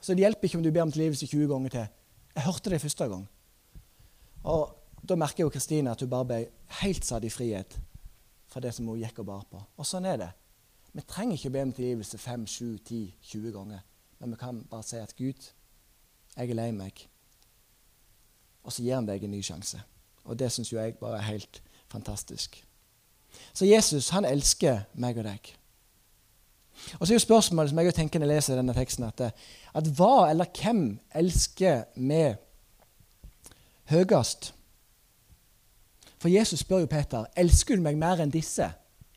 Så 0.00 0.14
det 0.14 0.24
hjelper 0.24 0.48
ikke 0.48 0.60
om 0.60 0.64
du 0.64 0.72
ber 0.72 0.86
om 0.86 0.94
tilgivelse 0.94 1.28
20 1.28 1.52
ganger 1.52 1.74
til. 1.74 1.86
Jeg 2.32 2.46
hørte 2.46 2.72
det 2.72 2.82
første 2.82 3.12
gang. 3.12 3.28
Og 4.48 4.74
Da 5.08 5.14
merker 5.14 5.44
jo 5.44 5.50
Kristine 5.54 5.92
at 5.94 6.00
hun 6.02 6.10
bare 6.10 6.26
ble 6.26 6.38
helt 6.82 7.06
satt 7.06 7.24
i 7.24 7.30
frihet 7.30 7.76
fra 8.50 8.60
det 8.60 8.72
som 8.74 8.88
hun 8.90 8.98
gikk 8.98 9.20
og 9.22 9.28
bar 9.28 9.44
på. 9.48 9.60
Og 9.78 9.86
sånn 9.86 10.04
er 10.10 10.18
det. 10.20 10.28
Vi 10.92 11.04
trenger 11.08 11.36
ikke 11.36 11.50
be 11.50 11.62
om 11.62 11.72
tilgivelse 11.72 12.18
5, 12.18 12.46
7, 12.46 12.78
10, 12.78 13.14
20 13.22 13.52
ganger. 13.52 13.78
Men 14.18 14.30
vi 14.30 14.36
kan 14.36 14.64
bare 14.70 14.82
si 14.82 14.96
at 14.96 15.16
Gud, 15.16 15.52
jeg 16.36 16.50
er 16.50 16.54
lei 16.54 16.70
meg. 16.70 17.08
Og 18.62 18.72
så 18.72 18.82
gir 18.82 18.94
han 18.94 19.06
deg 19.06 19.24
en 19.24 19.30
ny 19.30 19.42
sjanse. 19.42 19.80
Og 20.24 20.38
det 20.38 20.50
syns 20.52 20.72
jo 20.72 20.80
jeg 20.80 20.98
bare 21.00 21.18
er 21.18 21.30
helt 21.30 21.62
fantastisk. 21.88 22.64
Så 23.52 23.64
Jesus, 23.64 24.08
han 24.08 24.24
elsker 24.24 24.84
meg 24.94 25.18
og 25.18 25.24
deg. 25.24 25.54
Og 26.98 27.06
så 27.06 27.12
er 27.12 27.16
jo 27.16 27.24
spørsmålet 27.26 27.70
som 27.70 27.78
jeg 27.78 27.94
tenker 27.94 28.20
når 28.20 28.30
jeg 28.30 28.36
leser 28.36 28.58
denne 28.58 28.74
teksten, 28.74 29.08
at, 29.08 29.20
at 29.74 29.88
hva 29.98 30.28
eller 30.30 30.50
hvem 30.54 30.98
elsker 31.14 31.88
vi 31.96 32.22
høyest? 33.90 34.52
For 36.18 36.28
Jesus 36.28 36.60
spør 36.60 36.84
jo 36.84 36.90
Peter 36.90 37.26
elsker 37.38 37.78
du 37.78 37.82
meg 37.82 37.98
mer 37.98 38.22
enn 38.22 38.32
disse. 38.34 38.66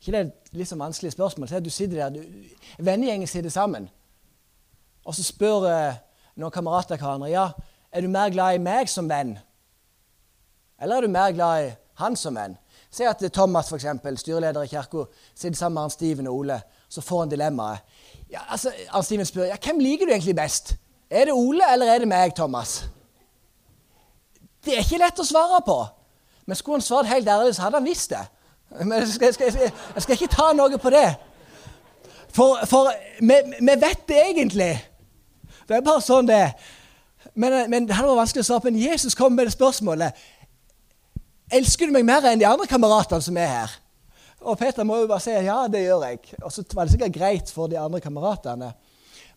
Ikke 0.02 0.14
det 0.16 0.20
er 0.20 0.58
litt 0.58 0.68
sånn 0.68 0.82
vanskelig 0.82 1.14
spørsmål? 1.14 1.48
Se, 1.48 1.60
du 1.62 1.70
sitter 1.70 2.00
der, 2.02 2.16
du, 2.16 2.80
Vennegjengen 2.82 3.30
sitter 3.30 3.54
sammen, 3.54 3.86
og 5.06 5.14
så 5.14 5.24
spør 5.26 5.68
uh, 5.70 6.00
noen 6.38 6.54
kamerater 6.54 6.98
hverandre 6.98 7.30
ja, 7.30 7.46
er 7.92 8.02
du 8.02 8.10
mer 8.10 8.32
glad 8.34 8.58
i 8.58 8.62
meg 8.62 8.90
som 8.90 9.08
venn, 9.10 9.36
eller 10.82 10.98
er 10.98 11.06
du 11.06 11.14
mer 11.14 11.32
glad 11.36 11.68
i 11.68 11.72
han 12.02 12.18
som 12.18 12.34
venn? 12.34 12.58
Se 12.92 13.06
at 13.08 13.22
Thomas, 13.32 13.70
for 13.70 13.78
eksempel, 13.78 14.18
styreleder 14.20 14.66
i 14.66 14.68
kirka, 14.68 15.06
sitter 15.32 15.56
sammen 15.56 15.78
med 15.78 15.86
han 15.86 15.94
Steven 15.94 16.28
og 16.28 16.42
Ole 16.42 16.58
så 16.92 17.00
får 17.00 17.20
han 17.20 17.30
dilemmaet. 17.30 17.80
Ja, 18.32 18.40
altså, 18.48 18.72
han, 18.88 19.02
Steven 19.02 19.26
spør 19.26 19.48
ja, 19.48 19.56
hvem 19.64 19.80
liker 19.80 20.08
du 20.08 20.12
egentlig 20.12 20.36
best. 20.36 20.74
Er 21.10 21.28
det 21.28 21.36
Ole 21.36 21.64
eller 21.72 21.88
er 21.88 22.02
det 22.04 22.08
meg, 22.08 22.34
Thomas? 22.36 22.82
Det 24.64 24.76
er 24.76 24.84
ikke 24.84 25.00
lett 25.00 25.20
å 25.20 25.26
svare 25.26 25.62
på. 25.64 25.78
Men 26.44 26.58
skulle 26.58 26.80
han 26.80 26.84
svart 26.84 27.08
helt 27.08 27.28
ærlig, 27.28 27.54
så 27.56 27.66
hadde 27.66 27.80
han 27.80 27.88
visst 27.88 28.12
det. 28.12 28.22
Men 28.78 29.02
jeg 29.02 29.08
skal, 29.08 29.26
jeg 29.26 29.34
skal, 29.34 29.70
jeg 29.94 30.02
skal 30.04 30.16
ikke 30.16 30.32
ta 30.32 30.52
noe 30.56 30.78
på 30.80 30.92
det. 30.92 31.08
For, 32.32 32.62
for 32.68 32.92
vi, 33.20 33.34
vi, 33.60 33.74
vet 33.76 34.06
det 34.08 34.20
egentlig. 34.30 34.72
Det 35.68 35.76
er 35.76 35.84
bare 35.84 36.04
sånn 36.04 36.30
det. 36.30 36.46
Men, 37.34 37.58
men, 37.70 37.86
det 37.88 37.96
hadde 37.96 38.08
vært 38.08 38.22
vanskelig 38.24 38.44
å 38.44 38.48
svare 38.48 38.64
på. 38.64 38.72
Men 38.72 38.80
Jesus 38.80 39.16
kom 39.18 39.36
med 39.36 39.48
det 39.48 39.54
spørsmålet. 39.56 40.22
Elsker 41.52 41.88
du 41.88 41.94
meg 41.94 42.06
mer 42.08 42.24
enn 42.30 42.40
de 42.40 42.48
andre 42.48 42.68
kameratene 42.68 43.24
som 43.24 43.36
er 43.36 43.50
her? 43.50 43.76
Og 44.42 44.56
Peter 44.58 44.86
må 44.88 44.96
jo 45.02 45.10
bare 45.10 45.22
si 45.22 45.34
ja, 45.36 45.58
det 45.70 45.84
gjør 45.84 46.06
jeg. 46.08 46.22
Og 46.40 46.54
så 46.54 46.64
var 46.72 46.88
det 46.88 46.96
sikkert 46.96 47.14
greit 47.14 47.52
for 47.52 47.70
de 47.70 47.78
andre 47.78 48.00
kameratene. 48.02 48.72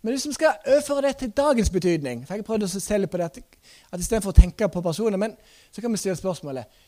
Men 0.01 0.13
hvis 0.13 0.27
vi 0.29 0.37
skal 0.37 0.55
overføre 0.69 1.07
det 1.07 1.15
til 1.17 1.31
dagens 1.33 1.69
betydning 1.73 2.27
for 2.27 2.37
Jeg 2.37 2.45
prøvde 2.45 2.67
å 2.69 2.79
se 2.79 2.97
litt 2.97 3.09
på 3.09 3.17
det, 3.17 3.43
at 3.91 3.99
istedenfor 3.99 4.31
å 4.31 4.37
tenke 4.37 4.67
på 4.69 4.83
personer, 4.85 5.17
men 5.17 5.33
så 5.73 5.81
kan 5.81 5.91
vi 5.91 5.97
stille 5.97 6.17
spørsmålet 6.19 6.83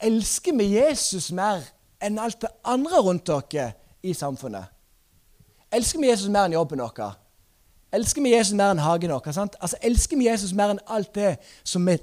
Elsker 0.00 0.56
vi 0.56 0.70
Jesus 0.74 1.30
mer 1.32 1.64
enn 2.06 2.18
alt 2.22 2.40
det 2.42 2.52
andre 2.64 3.02
rundt 3.02 3.26
dere 3.26 3.72
i 4.02 4.14
samfunnet? 4.14 4.72
Elsker 5.72 6.00
vi 6.00 6.10
Jesus 6.10 6.30
mer 6.30 6.46
enn 6.46 6.54
jobben 6.56 6.80
vår? 6.80 7.16
Elsker 7.96 8.22
vi 8.22 8.32
Jesus 8.34 8.54
mer 8.54 8.74
enn 8.74 8.82
hagen 8.84 9.12
vår? 9.12 9.28
Altså, 9.60 9.76
elsker 9.82 10.18
vi 10.18 10.28
Jesus 10.28 10.54
mer 10.54 10.74
enn 10.74 10.82
alt 10.86 11.14
det 11.14 11.36
som 11.64 11.86
vi, 11.86 11.98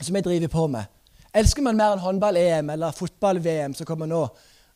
som 0.00 0.14
vi 0.14 0.24
driver 0.24 0.52
på 0.52 0.66
med? 0.72 0.90
Elsker 1.34 1.62
vi 1.62 1.72
mer 1.72 1.94
enn 1.94 2.04
håndball-EM 2.04 2.70
eller 2.74 2.96
fotball-VM 2.96 3.74
som 3.74 3.88
kommer 3.88 4.08
nå? 4.10 4.26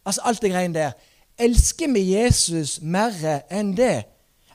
Altså 0.04 0.24
alt 0.24 0.42
det 0.42 0.50
greiene 0.52 0.74
der. 0.74 0.96
Elsker 1.38 1.92
vi 1.92 2.02
Jesus 2.12 2.80
mer 2.82 3.14
enn 3.50 3.76
det? 3.76 4.04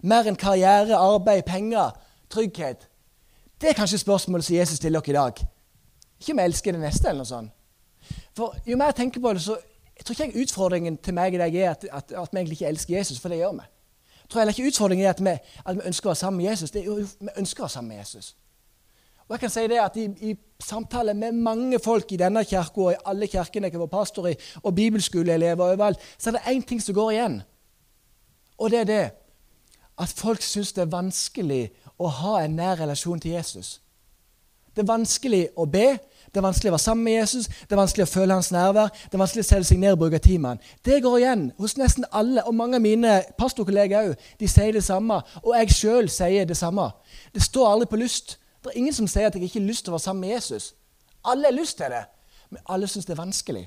Mer 0.01 0.30
enn 0.30 0.38
karriere, 0.38 0.97
arbeid, 0.97 1.43
penger, 1.45 1.95
trygghet? 2.30 2.88
Det 3.62 3.71
er 3.71 3.77
kanskje 3.77 3.97
spørsmålet 3.97 4.45
som 4.45 4.56
Jesus 4.56 4.77
stiller 4.77 5.01
dere 5.01 5.13
i 5.13 5.17
dag. 5.17 5.47
Ikke 6.19 6.34
om 6.34 6.39
jeg 6.39 6.51
elsker 6.51 6.71
det 6.71 6.82
neste, 6.82 7.10
eller 7.10 7.23
noe 7.23 7.30
sånt. 7.30 7.53
For 8.38 8.56
Jo 8.65 8.77
mer 8.77 8.91
jeg 8.93 9.01
tenker 9.01 9.21
på 9.21 9.34
det, 9.34 9.41
så 9.41 9.58
jeg 9.97 10.05
tror 10.05 10.25
ikke 10.25 10.41
utfordringen 10.41 10.97
til 10.97 11.13
meg 11.13 11.33
i 11.33 11.41
deg 11.41 11.55
er 11.55 11.71
at, 11.71 11.86
at, 11.91 12.12
at, 12.12 12.29
vi 12.31 12.39
egentlig 12.39 12.57
ikke 12.60 12.67
elsker 12.67 12.97
Jesus, 12.97 13.19
for 13.19 13.29
det 13.29 13.38
gjør 13.38 13.51
vi. 13.51 13.65
Jeg 14.21 14.29
tror 14.29 14.41
heller 14.41 14.53
ikke 14.53 14.67
utfordringen 14.67 15.05
er 15.05 15.10
at 15.10 15.23
vi, 15.23 15.36
at 15.65 15.75
vi 15.75 15.88
ønsker 15.89 16.10
å 16.10 16.12
være 16.12 16.19
sammen 16.19 16.41
med 16.41 16.49
Jesus. 16.49 16.71
Det 16.71 16.81
er 16.81 16.86
jo, 16.86 16.95
vi 16.95 17.33
ønsker 17.38 17.63
å 17.63 17.65
være 17.65 17.73
sammen 17.73 17.89
med 17.95 17.97
Jesus. 17.97 18.36
Og 19.27 19.36
jeg 19.36 19.39
kan 19.39 19.51
si 19.51 19.63
det 19.67 19.79
at 19.83 19.97
I, 19.99 20.05
i 20.29 20.36
samtale 20.63 21.13
med 21.13 21.31
mange 21.31 21.79
folk 21.83 22.12
i 22.12 22.19
denne 22.19 22.45
kirka 22.47 22.81
og 22.81 22.93
i 22.93 22.99
alle 23.05 23.27
kirkene 23.27 23.71
jeg 23.71 23.79
var 23.79 23.91
pastor 23.91 24.29
i, 24.29 24.36
og 24.63 24.75
bibelskoleelever 24.75 25.63
overalt, 25.63 26.03
så 26.17 26.29
er 26.29 26.38
det 26.38 26.45
én 26.53 26.63
ting 26.67 26.83
som 26.83 26.95
går 26.95 27.12
igjen. 27.12 27.41
Og 28.57 28.71
det 28.71 28.79
er 28.79 28.91
det 28.91 29.03
at 29.97 30.13
folk 30.15 30.41
syns 30.41 30.71
det 30.73 30.86
er 30.86 30.93
vanskelig 30.93 31.63
å 31.97 32.07
ha 32.21 32.38
en 32.43 32.55
nær 32.55 32.79
relasjon 32.79 33.19
til 33.19 33.36
Jesus. 33.36 33.81
Det 34.75 34.83
er 34.83 34.91
vanskelig 34.91 35.47
å 35.57 35.65
be, 35.65 35.97
det 36.34 36.42
er 36.42 36.46
vanskelig 36.46 36.72
å 36.72 36.76
være 36.76 36.84
sammen 36.84 37.04
med 37.08 37.13
Jesus, 37.18 37.48
det 37.48 37.76
er 37.76 37.80
vanskelig 37.82 38.06
å 38.08 38.12
føle 38.12 38.36
hans 38.38 38.50
nærvær, 38.52 38.90
det 38.92 39.18
er 39.18 39.22
vanskelig 39.22 39.46
å 39.46 39.48
selge 39.48 39.70
seg 39.70 39.80
ned 39.82 39.96
og 39.96 40.02
bruke 40.04 40.20
timen. 40.24 40.60
Det 40.86 41.00
går 41.04 41.18
igjen 41.22 41.46
hos 41.62 41.78
nesten 41.80 42.08
alle, 42.12 42.44
og 42.44 42.56
mange 42.56 42.80
av 42.80 42.84
mine 42.84 43.13
pastorkolleger 43.40 44.12
òg. 44.12 44.28
De 44.40 44.50
sier 44.52 44.76
det 44.76 44.84
samme, 44.86 45.22
og 45.44 45.54
jeg 45.56 45.78
sjøl 45.78 46.12
sier 46.12 46.50
det 46.50 46.58
samme. 46.60 46.90
Det 47.34 47.44
står 47.46 47.72
aldri 47.72 47.90
på 47.92 48.02
lyst. 48.04 48.38
Det 48.63 48.74
er 48.74 48.82
ingen 48.82 48.96
som 48.96 49.08
sier 49.08 49.30
at 49.30 49.36
jeg 49.38 49.48
ikke 49.48 49.62
har 49.62 49.70
lyst 49.70 49.86
til 49.86 49.94
å 49.94 49.98
være 49.98 50.08
sammen 50.08 50.26
med 50.26 50.36
Jesus. 50.36 50.74
Alle 51.28 51.50
har 51.50 51.56
lyst 51.56 51.78
til 51.80 51.94
det, 51.94 52.04
men 52.50 52.63
alle 52.70 52.88
syns 52.92 53.08
det 53.08 53.16
er 53.16 53.24
vanskelig 53.24 53.66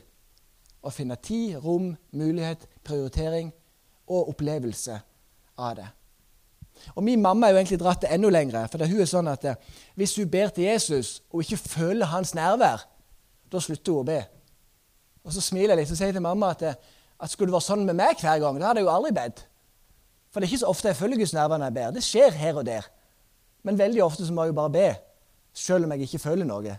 å 0.81 0.93
finne 0.93 1.17
tid, 1.21 1.57
rom, 1.61 1.93
mulighet, 2.17 2.67
prioritering 2.85 3.51
og 4.09 4.33
opplevelse 4.33 5.01
av 5.61 5.75
det. 5.77 5.89
Og 6.95 7.05
Min 7.05 7.23
mamma 7.23 7.47
er 7.47 7.55
jo 7.55 7.61
egentlig 7.61 7.81
dratt 7.81 8.03
det 8.03 8.13
enda 8.15 8.31
lenger. 8.31 8.67
For 8.71 8.87
hun 8.87 9.01
er 9.01 9.11
sånn 9.11 9.31
at 9.31 9.45
eh, 9.45 9.59
Hvis 9.97 10.17
hun 10.17 10.31
ber 10.31 10.53
til 10.55 10.65
Jesus 10.65 11.21
og 11.31 11.45
ikke 11.45 11.61
føler 11.61 12.11
hans 12.11 12.35
nærvær, 12.35 12.87
da 13.51 13.61
slutter 13.61 13.93
hun 13.93 14.03
å 14.05 14.09
be. 14.09 14.21
Og 15.25 15.33
Så 15.33 15.45
smiler 15.45 15.75
jeg 15.75 15.85
litt 15.85 15.95
og 15.95 16.01
sier 16.01 16.13
til 16.17 16.25
mamma 16.25 16.53
at, 16.55 16.63
eh, 16.63 16.75
at 17.21 17.31
skulle 17.33 17.51
det 17.51 17.59
vært 17.59 17.69
sånn 17.69 17.87
med 17.87 17.99
meg 17.99 18.21
hver 18.21 18.41
gang, 18.43 18.61
da 18.61 18.71
hadde 18.71 18.83
jeg 18.83 18.89
jo 18.89 18.95
aldri 18.95 19.15
bedt. 19.17 19.45
For 20.31 20.41
det 20.41 20.47
er 20.47 20.53
ikke 20.53 20.63
så 20.63 20.71
ofte 20.71 20.93
jeg 20.93 20.99
følger 21.01 21.19
Guds 21.21 21.35
nærvær 21.35 21.59
når 21.59 21.71
jeg 21.71 21.79
ber. 21.81 21.95
Det 21.97 22.05
skjer 22.07 22.37
her 22.39 22.61
og 22.61 22.67
der. 22.69 22.87
Men 23.67 23.79
veldig 23.79 24.05
ofte 24.05 24.27
så 24.27 24.33
må 24.33 24.47
jeg 24.47 24.55
jo 24.55 24.61
bare 24.61 24.73
be, 24.77 24.87
selv 25.53 25.85
om 25.85 25.93
jeg 25.93 26.07
ikke 26.07 26.23
føler 26.23 26.49
noe. 26.49 26.77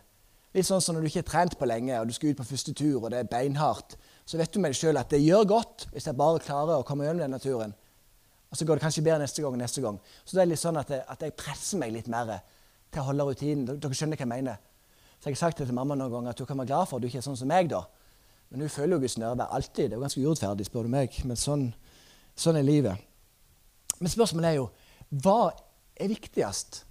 Litt 0.56 0.68
sånn 0.68 0.82
som 0.84 0.96
når 0.96 1.04
du 1.04 1.10
ikke 1.12 1.22
har 1.22 1.30
trent 1.30 1.58
på 1.60 1.68
lenge, 1.68 1.96
og 2.00 2.10
du 2.10 2.16
skal 2.16 2.34
ut 2.34 2.40
på 2.42 2.48
første 2.48 2.74
tur, 2.76 2.98
og 3.04 3.12
det 3.14 3.22
er 3.22 3.30
beinhardt. 3.32 3.96
Så 4.28 4.40
vet 4.40 4.52
du 4.52 4.60
med 4.60 4.74
deg 4.74 4.80
sjøl 4.80 5.00
at 5.00 5.12
det 5.12 5.22
gjør 5.24 5.48
godt 5.48 5.86
hvis 5.94 6.08
jeg 6.10 6.20
bare 6.20 6.42
klarer 6.44 6.80
å 6.80 6.88
komme 6.88 7.06
gjennom 7.06 7.24
den 7.24 7.36
naturen. 7.36 7.76
Og 8.52 8.60
så 8.60 8.68
går 8.68 8.78
det 8.78 8.84
kanskje 8.84 9.04
bedre 9.06 9.24
neste 9.24 9.44
gang 9.44 9.56
og 9.56 9.62
neste 9.62 9.82
gang. 9.84 9.98
Så 10.26 10.36
det 10.36 10.44
er 10.44 10.50
litt 10.52 10.60
sånn 10.60 10.80
at 10.82 10.90
jeg, 10.92 11.06
at 11.08 11.24
jeg 11.24 11.36
presser 11.40 11.80
meg 11.80 11.94
litt 11.96 12.10
mer 12.12 12.34
til 12.92 13.00
å 13.02 13.08
holde 13.08 13.28
rutinen. 13.30 13.80
Dere 13.80 13.96
skjønner 13.96 14.20
hva 14.20 14.28
jeg 14.28 14.34
mener. 14.34 14.60
Så 15.22 15.30
jeg 15.30 15.38
har 15.38 15.42
sagt 15.46 15.62
det 15.62 15.70
til 15.70 15.78
mamma 15.78 15.96
noen 15.96 16.12
ganger 16.12 16.34
at 16.34 16.42
du 16.42 16.48
kan 16.50 16.60
være 16.60 16.74
glad 16.74 16.90
for 16.90 16.98
at 16.98 17.06
du 17.06 17.08
ikke 17.08 17.22
er 17.22 17.28
sånn 17.30 17.40
som 17.40 17.48
meg, 17.52 17.70
da. 17.72 17.86
Men 18.52 18.66
hun 18.66 18.74
føler 18.74 18.98
jo 18.98 19.04
Guds 19.06 19.16
nærvær 19.22 19.54
alltid. 19.56 19.86
Det 19.86 19.96
er 19.96 20.00
jo 20.00 20.04
ganske 20.04 20.24
urettferdig, 20.26 20.68
spør 20.68 20.88
du 20.90 20.92
meg. 20.92 21.16
Men 21.30 21.40
sånn, 21.40 21.68
sånn 22.36 22.60
er 22.60 22.68
livet. 22.68 23.08
Men 24.02 24.12
spørsmålet 24.12 24.50
er 24.50 24.58
jo 24.60 24.68
hva 25.24 25.54
er 25.96 26.12
viktigst 26.12 26.82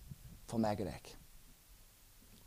for 0.48 0.62
meg 0.62 0.80
og 0.80 0.88
deg? 0.88 1.12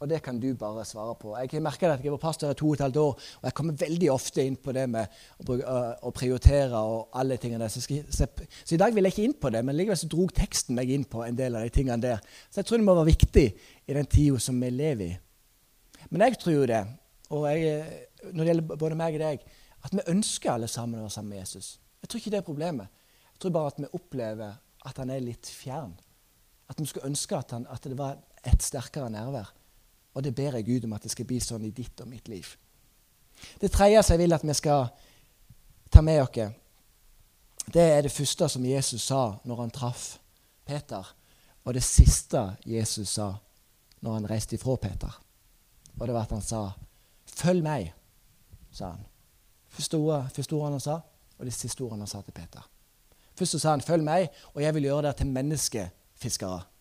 Og 0.04 0.10
det 0.12 0.20
kan 0.20 0.36
du 0.36 0.50
bare 0.60 0.84
svare 0.84 1.14
på. 1.16 1.32
Jeg 1.40 1.62
merker 1.64 1.94
at 1.94 2.02
jeg 2.04 2.12
var 2.12 2.20
pastor 2.20 2.52
i 2.52 2.56
to 2.60 2.68
og 2.68 2.74
et 2.76 2.82
halvt 2.84 2.98
år, 3.00 3.12
og 3.40 3.46
jeg 3.48 3.56
kommer 3.56 3.78
veldig 3.80 4.10
ofte 4.12 4.44
inn 4.44 4.58
på 4.60 4.74
det 4.76 4.84
med 4.92 5.14
å, 5.40 5.46
bruke, 5.48 5.76
å 6.04 6.12
prioritere 6.12 6.82
og 6.84 7.16
alle 7.22 7.38
tingene 7.40 7.64
der. 7.64 7.72
Så, 7.72 7.86
så, 7.88 8.28
så, 8.28 8.74
i 8.76 8.80
dag 8.82 8.92
vil 8.92 9.08
jeg 9.08 9.16
ikke 9.16 9.28
inn 9.30 9.38
på 9.40 9.54
det, 9.56 9.62
men 9.64 9.78
likevel 9.80 10.02
så 10.02 10.10
drog 10.12 10.34
teksten 10.36 10.76
meg 10.76 10.92
inn 10.92 11.08
på 11.08 11.24
en 11.24 11.38
del 11.40 11.56
av 11.56 11.64
de 11.64 11.72
tingene 11.72 12.04
der. 12.04 12.20
Så 12.52 12.60
jeg 12.60 12.68
tror 12.68 12.84
det 12.84 12.88
må 12.90 12.98
være 13.00 13.14
viktig 13.14 13.46
i 13.48 13.96
den 13.96 14.12
tida 14.12 14.44
som 14.44 14.60
vi 14.60 14.74
lever 14.76 15.06
i. 15.08 15.16
Men 16.12 16.28
jeg 16.28 16.42
tror 16.44 16.58
jo 16.58 16.68
det, 16.74 16.84
og 17.32 17.48
jeg, 17.48 17.96
når 18.28 18.44
det 18.44 18.52
gjelder 18.52 18.84
både 18.84 19.00
meg 19.06 19.16
og 19.16 19.24
deg, 19.24 19.50
at 19.88 19.96
vi 19.96 20.08
ønsker 20.18 20.58
alle 20.58 20.72
sammen 20.76 21.00
å 21.00 21.08
være 21.08 21.16
sammen 21.16 21.38
med 21.38 21.46
Jesus. 21.46 21.74
Jeg 22.04 22.12
tror 22.12 22.26
ikke 22.26 22.36
det 22.36 22.44
er 22.44 22.52
problemet. 22.52 23.04
Jeg 23.32 23.46
tror 23.46 23.56
bare 23.56 23.72
at 23.72 23.80
vi 23.80 23.96
opplever 23.96 24.60
at 24.84 25.00
han 25.00 25.16
er 25.16 25.24
litt 25.24 25.48
fjern. 25.48 25.96
At 26.68 26.76
vi 26.80 26.92
skulle 26.92 27.08
ønske 27.08 27.40
at, 27.40 27.56
han, 27.56 27.72
at 27.72 27.88
det 27.88 27.96
var 27.96 28.20
et 28.44 28.64
sterkere 28.64 29.08
nærvær. 29.16 29.56
Og 30.14 30.24
det 30.24 30.36
ber 30.36 30.56
jeg 30.56 30.66
Gud 30.66 30.86
om 30.86 30.94
at 30.94 31.04
det 31.04 31.12
skal 31.12 31.26
bli 31.26 31.40
sånn 31.42 31.66
i 31.66 31.74
ditt 31.74 32.02
og 32.02 32.08
mitt 32.08 32.28
liv. 32.28 32.48
Det 33.62 33.72
tredje 33.72 34.04
som 34.04 34.14
jeg 34.14 34.24
vil 34.24 34.36
at 34.36 34.46
vi 34.46 34.54
skal 34.54 34.88
ta 35.92 36.02
med 36.02 36.22
oss, 36.22 36.54
det 37.74 37.82
er 37.82 38.02
det 38.04 38.12
første 38.12 38.50
som 38.50 38.66
Jesus 38.66 39.08
sa 39.08 39.40
når 39.48 39.62
han 39.62 39.72
traff 39.72 40.18
Peter, 40.66 41.08
og 41.64 41.74
det 41.74 41.84
siste 41.84 42.56
Jesus 42.66 43.16
sa 43.16 43.34
når 44.04 44.20
han 44.20 44.30
reiste 44.30 44.58
ifra 44.58 44.76
Peter. 44.76 45.20
Og 46.00 46.08
det 46.08 46.14
var 46.14 46.24
at 46.24 46.32
han 46.32 46.42
sa, 46.42 46.72
'Følg 47.26 47.64
meg', 47.64 47.94
sa 48.72 48.90
han. 48.90 49.06
Første 49.70 49.96
ordet, 49.98 50.72
han 50.72 50.80
sa, 50.80 51.00
og 51.38 51.46
det 51.46 51.54
siste 51.54 51.82
ordet 51.82 52.00
han 52.00 52.08
sa 52.08 52.22
til 52.22 52.32
Peter. 52.32 52.70
Først 53.36 53.52
så 53.52 53.60
sa 53.60 53.70
han, 53.70 53.82
'Følg 53.82 54.04
meg, 54.04 54.30
og 54.54 54.62
jeg 54.62 54.74
vil 54.74 54.84
gjøre 54.84 55.02
dere 55.02 55.14
til 55.14 55.28
menneskefiskere'. 55.28 56.73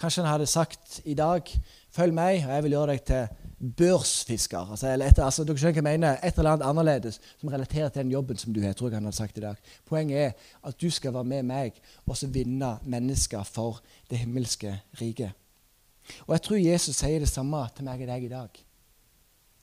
Kanskje 0.00 0.22
han 0.24 0.32
hadde 0.32 0.48
sagt 0.48 1.00
i 1.04 1.14
dag 1.14 1.46
følg 1.92 2.14
meg, 2.14 2.44
og 2.46 2.54
jeg 2.54 2.64
vil 2.64 2.76
gjøre 2.76 2.92
deg 2.94 3.02
til 3.08 3.48
børsfisker. 3.76 4.70
Altså, 4.72 4.92
etter, 4.94 5.24
altså, 5.26 5.44
dere 5.44 5.60
skjønner 5.60 5.82
hva 5.82 5.92
jeg 5.92 6.00
mener, 6.00 6.16
Et 6.24 6.38
eller 6.38 6.54
annet 6.54 6.66
annerledes 6.66 7.20
som 7.40 7.50
relaterer 7.52 7.88
til 7.88 8.02
den 8.02 8.12
jobben 8.12 8.38
som 8.40 8.54
du 8.54 8.62
har. 8.62 8.72
tror 8.72 8.88
jeg 8.88 8.96
han 8.96 9.04
hadde 9.04 9.16
sagt 9.16 9.38
i 9.38 9.40
dag. 9.40 9.56
Poenget 9.84 10.18
er 10.18 10.32
at 10.64 10.80
du 10.80 10.90
skal 10.90 11.14
være 11.14 11.24
med 11.24 11.42
meg 11.42 11.82
og 12.06 12.16
så 12.16 12.26
vinne 12.26 12.78
mennesker 12.84 13.42
for 13.44 13.82
det 14.10 14.18
himmelske 14.18 14.80
riket. 15.00 15.32
Og 16.26 16.32
jeg 16.32 16.42
tror 16.42 16.56
Jesus 16.56 16.96
sier 16.96 17.20
det 17.20 17.28
samme 17.28 17.68
til 17.76 17.84
meg 17.84 18.00
og 18.00 18.08
deg 18.08 18.24
i 18.24 18.32
dag. 18.32 18.64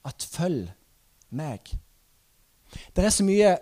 At 0.06 0.28
følg 0.32 0.70
meg. 1.30 1.74
Det 2.96 3.04
er 3.04 3.10
så 3.10 3.24
mye 3.24 3.58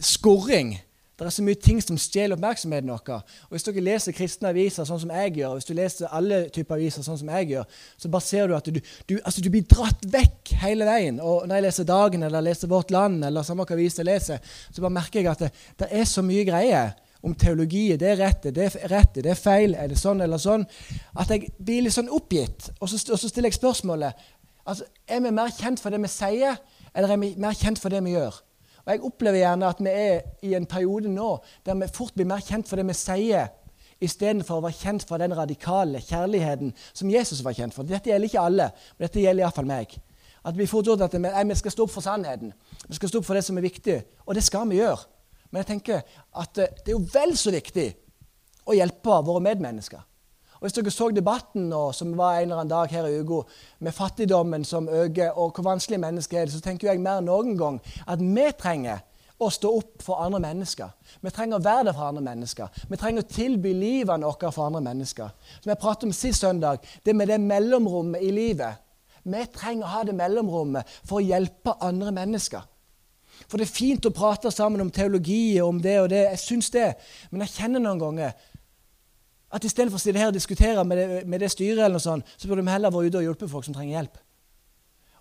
skorring 0.00 0.78
det 1.26 1.32
er 1.32 1.34
så 1.34 1.42
mye 1.42 1.58
ting 1.58 1.80
som 1.82 1.96
stjeler 1.98 2.36
oppmerksomheten 2.36 2.92
vår. 2.92 3.24
Og 3.48 3.56
Hvis 3.56 3.66
dere 3.66 3.82
leser 3.82 4.14
kristne 4.14 4.52
aviser 4.52 4.86
sånn 4.86 5.00
som 5.02 5.10
jeg 5.10 5.32
gjør, 5.40 5.56
hvis 5.58 5.66
du 5.66 5.72
leser 5.74 6.14
alle 6.14 6.44
typer 6.54 6.76
aviser 6.76 7.02
sånn 7.02 7.18
som 7.18 7.32
jeg 7.34 7.48
gjør, 7.52 7.82
så 7.98 8.10
bare 8.12 8.26
ser 8.28 8.46
du 8.46 8.54
at 8.54 8.70
du, 8.70 8.78
du, 9.10 9.16
altså 9.18 9.42
du 9.42 9.50
blir 9.50 9.66
dratt 9.66 10.06
vekk 10.12 10.54
hele 10.62 10.86
veien. 10.86 11.18
Og 11.18 11.48
Når 11.48 11.58
jeg 11.58 11.66
leser 11.66 11.90
Dagen 11.90 12.22
eller 12.22 12.46
leser 12.46 12.70
Vårt 12.70 12.94
Land, 12.94 13.24
eller 13.26 13.42
samme 13.42 13.66
hva 13.66 13.74
avis 13.74 13.98
jeg 13.98 14.06
leser, 14.06 14.38
så 14.70 14.84
bare 14.84 14.94
merker 14.94 15.20
jeg 15.20 15.32
at 15.32 15.44
det, 15.46 15.52
det 15.82 15.90
er 15.90 16.06
så 16.06 16.22
mye 16.22 16.46
greier 16.46 16.94
om 17.26 17.34
teologi. 17.34 17.96
Det 17.98 18.12
er 18.12 18.20
rett, 18.22 18.50
det 18.54 18.68
er 18.68 18.88
rett, 18.92 19.18
det 19.18 19.32
er 19.34 19.38
feil, 19.38 19.74
er 19.74 19.90
det 19.90 19.98
sånn 19.98 20.22
eller 20.22 20.38
sånn? 20.38 20.66
At 21.18 21.34
jeg 21.34 21.50
blir 21.58 21.86
litt 21.86 21.98
sånn 21.98 22.12
oppgitt. 22.14 22.70
Og 22.78 22.90
så, 22.90 23.00
og 23.10 23.18
så 23.18 23.30
stiller 23.30 23.50
jeg 23.50 23.58
spørsmålet 23.58 24.28
altså, 24.68 24.86
Er 25.08 25.24
vi 25.24 25.34
mer 25.34 25.50
kjent 25.50 25.82
for 25.82 25.90
det 25.90 26.02
vi 26.04 26.12
sier, 26.12 26.60
eller 26.94 27.14
er 27.14 27.22
vi 27.22 27.34
mer 27.42 27.58
kjent 27.58 27.82
for 27.82 27.90
det 27.90 28.04
vi 28.06 28.14
gjør? 28.14 28.44
Og 28.88 28.94
Jeg 28.94 29.04
opplever 29.04 29.42
gjerne 29.42 29.68
at 29.68 29.80
vi 29.84 29.90
er 29.92 30.20
i 30.48 30.54
en 30.56 30.66
periode 30.66 31.10
nå 31.12 31.34
der 31.66 31.76
vi 31.76 31.90
fort 31.92 32.14
blir 32.16 32.24
mer 32.28 32.40
kjent 32.40 32.70
for 32.70 32.80
det 32.80 32.86
vi 32.88 32.94
sier, 32.96 33.50
istedenfor 34.00 34.62
å 34.62 34.64
være 34.64 34.78
kjent 34.78 35.04
for 35.04 35.20
den 35.20 35.34
radikale 35.36 36.00
kjærligheten 36.00 36.72
som 36.96 37.10
Jesus 37.12 37.42
var 37.44 37.52
kjent 37.52 37.76
for. 37.76 37.84
Dette 37.84 38.08
gjelder 38.08 38.30
ikke 38.30 38.46
alle, 38.48 38.70
men 38.96 39.04
dette 39.04 39.20
gjelder 39.20 39.44
iallfall 39.44 39.68
meg. 39.68 39.92
At 40.40 40.56
Vi 40.56 40.66
fort 40.70 40.86
tror 40.86 41.02
at 41.04 41.12
vi, 41.12 41.20
vi 41.20 41.60
skal 41.60 41.74
stå 41.74 41.84
opp 41.84 41.92
for 41.92 42.00
sannheten. 42.00 42.54
Vi 42.88 42.96
skal 42.96 43.12
stå 43.12 43.20
opp 43.20 43.28
for 43.28 43.36
det 43.36 43.44
som 43.44 43.58
er 43.58 43.66
viktig. 43.66 43.98
Og 44.24 44.34
det 44.34 44.44
skal 44.46 44.68
vi 44.70 44.80
gjøre. 44.80 45.04
Men 45.50 45.60
jeg 45.60 45.66
tenker 45.74 46.00
at 46.32 46.58
eh, 46.58 46.72
det 46.84 46.94
er 46.94 46.96
jo 46.96 47.04
vel 47.12 47.36
så 47.36 47.52
viktig 47.52 47.88
å 48.64 48.76
hjelpe 48.76 49.20
våre 49.26 49.44
medmennesker. 49.44 50.00
Og 50.58 50.66
Hvis 50.66 50.74
dere 50.74 50.90
så 50.90 51.10
debatten 51.14 51.68
nå, 51.70 51.92
som 51.92 52.16
var 52.18 52.38
en 52.38 52.48
eller 52.48 52.62
annen 52.62 52.72
dag 52.72 52.90
her 52.90 53.06
i 53.06 53.20
uka, 53.20 53.44
med 53.78 53.94
fattigdommen 53.94 54.64
som 54.64 54.88
øker, 54.88 55.30
og 55.38 55.52
hvor 55.54 55.64
vanskelig 55.64 56.00
mennesket 56.00 56.40
er 56.40 56.50
så 56.50 56.60
tenker 56.60 56.90
jeg 56.90 57.00
mer 57.00 57.20
enn 57.20 57.30
noen 57.30 57.54
gang 57.58 57.78
at 58.06 58.18
vi 58.18 58.46
trenger 58.58 59.04
å 59.38 59.50
stå 59.54 59.70
opp 59.78 60.02
for 60.02 60.18
andre 60.18 60.40
mennesker. 60.42 60.90
Vi 61.22 61.30
trenger 61.30 61.60
å 61.60 61.62
være 61.62 61.84
der 61.88 61.94
for 61.94 62.08
andre 62.08 62.24
mennesker. 62.26 62.80
Vi 62.90 62.98
trenger 62.98 63.22
å 63.22 63.30
tilby 63.30 63.74
livene 63.76 64.26
våre 64.26 64.50
for 64.50 64.66
andre 64.66 64.82
mennesker. 64.82 65.30
Som 65.60 65.70
jeg 65.70 65.80
pratet 65.82 66.08
om 66.08 66.16
sist 66.16 66.42
søndag, 66.42 66.82
det 67.06 67.14
med 67.14 67.30
det 67.30 67.38
mellomrommet 67.40 68.24
i 68.24 68.32
livet. 68.34 68.82
Vi 69.22 69.44
trenger 69.54 69.86
å 69.86 69.92
ha 69.92 70.02
det 70.08 70.16
mellomrommet 70.18 70.98
for 71.04 71.20
å 71.20 71.24
hjelpe 71.24 71.76
andre 71.84 72.10
mennesker. 72.18 72.66
For 73.46 73.60
det 73.60 73.68
er 73.68 73.76
fint 73.76 74.06
å 74.08 74.14
prate 74.14 74.50
sammen 74.50 74.82
om 74.82 74.90
teologi 74.90 75.60
og 75.60 75.76
om 75.76 75.82
det 75.82 75.94
og 76.02 76.08
det. 76.10 76.24
Jeg 76.32 76.42
syns 76.42 76.72
det. 76.74 76.88
Men 77.30 77.44
jeg 77.44 77.54
kjenner 77.54 77.84
noen 77.84 78.02
ganger 78.02 78.47
at 79.52 79.64
istedenfor 79.64 79.96
å 79.96 80.02
sitte 80.02 80.20
her 80.20 80.30
og 80.30 80.36
diskutere 80.36 80.84
med 80.84 80.98
det, 80.98 81.20
med 81.26 81.40
det 81.40 81.50
styret, 81.52 81.80
eller 81.80 81.96
noe 81.96 82.04
sånt, 82.04 82.34
så 82.36 82.48
burde 82.48 82.64
vi 82.66 82.72
heller 82.72 82.92
være 82.92 83.08
ute 83.08 83.20
og 83.20 83.28
hjelpe 83.28 83.48
folk 83.48 83.64
som 83.64 83.76
trenger 83.76 83.96
hjelp. 83.96 84.18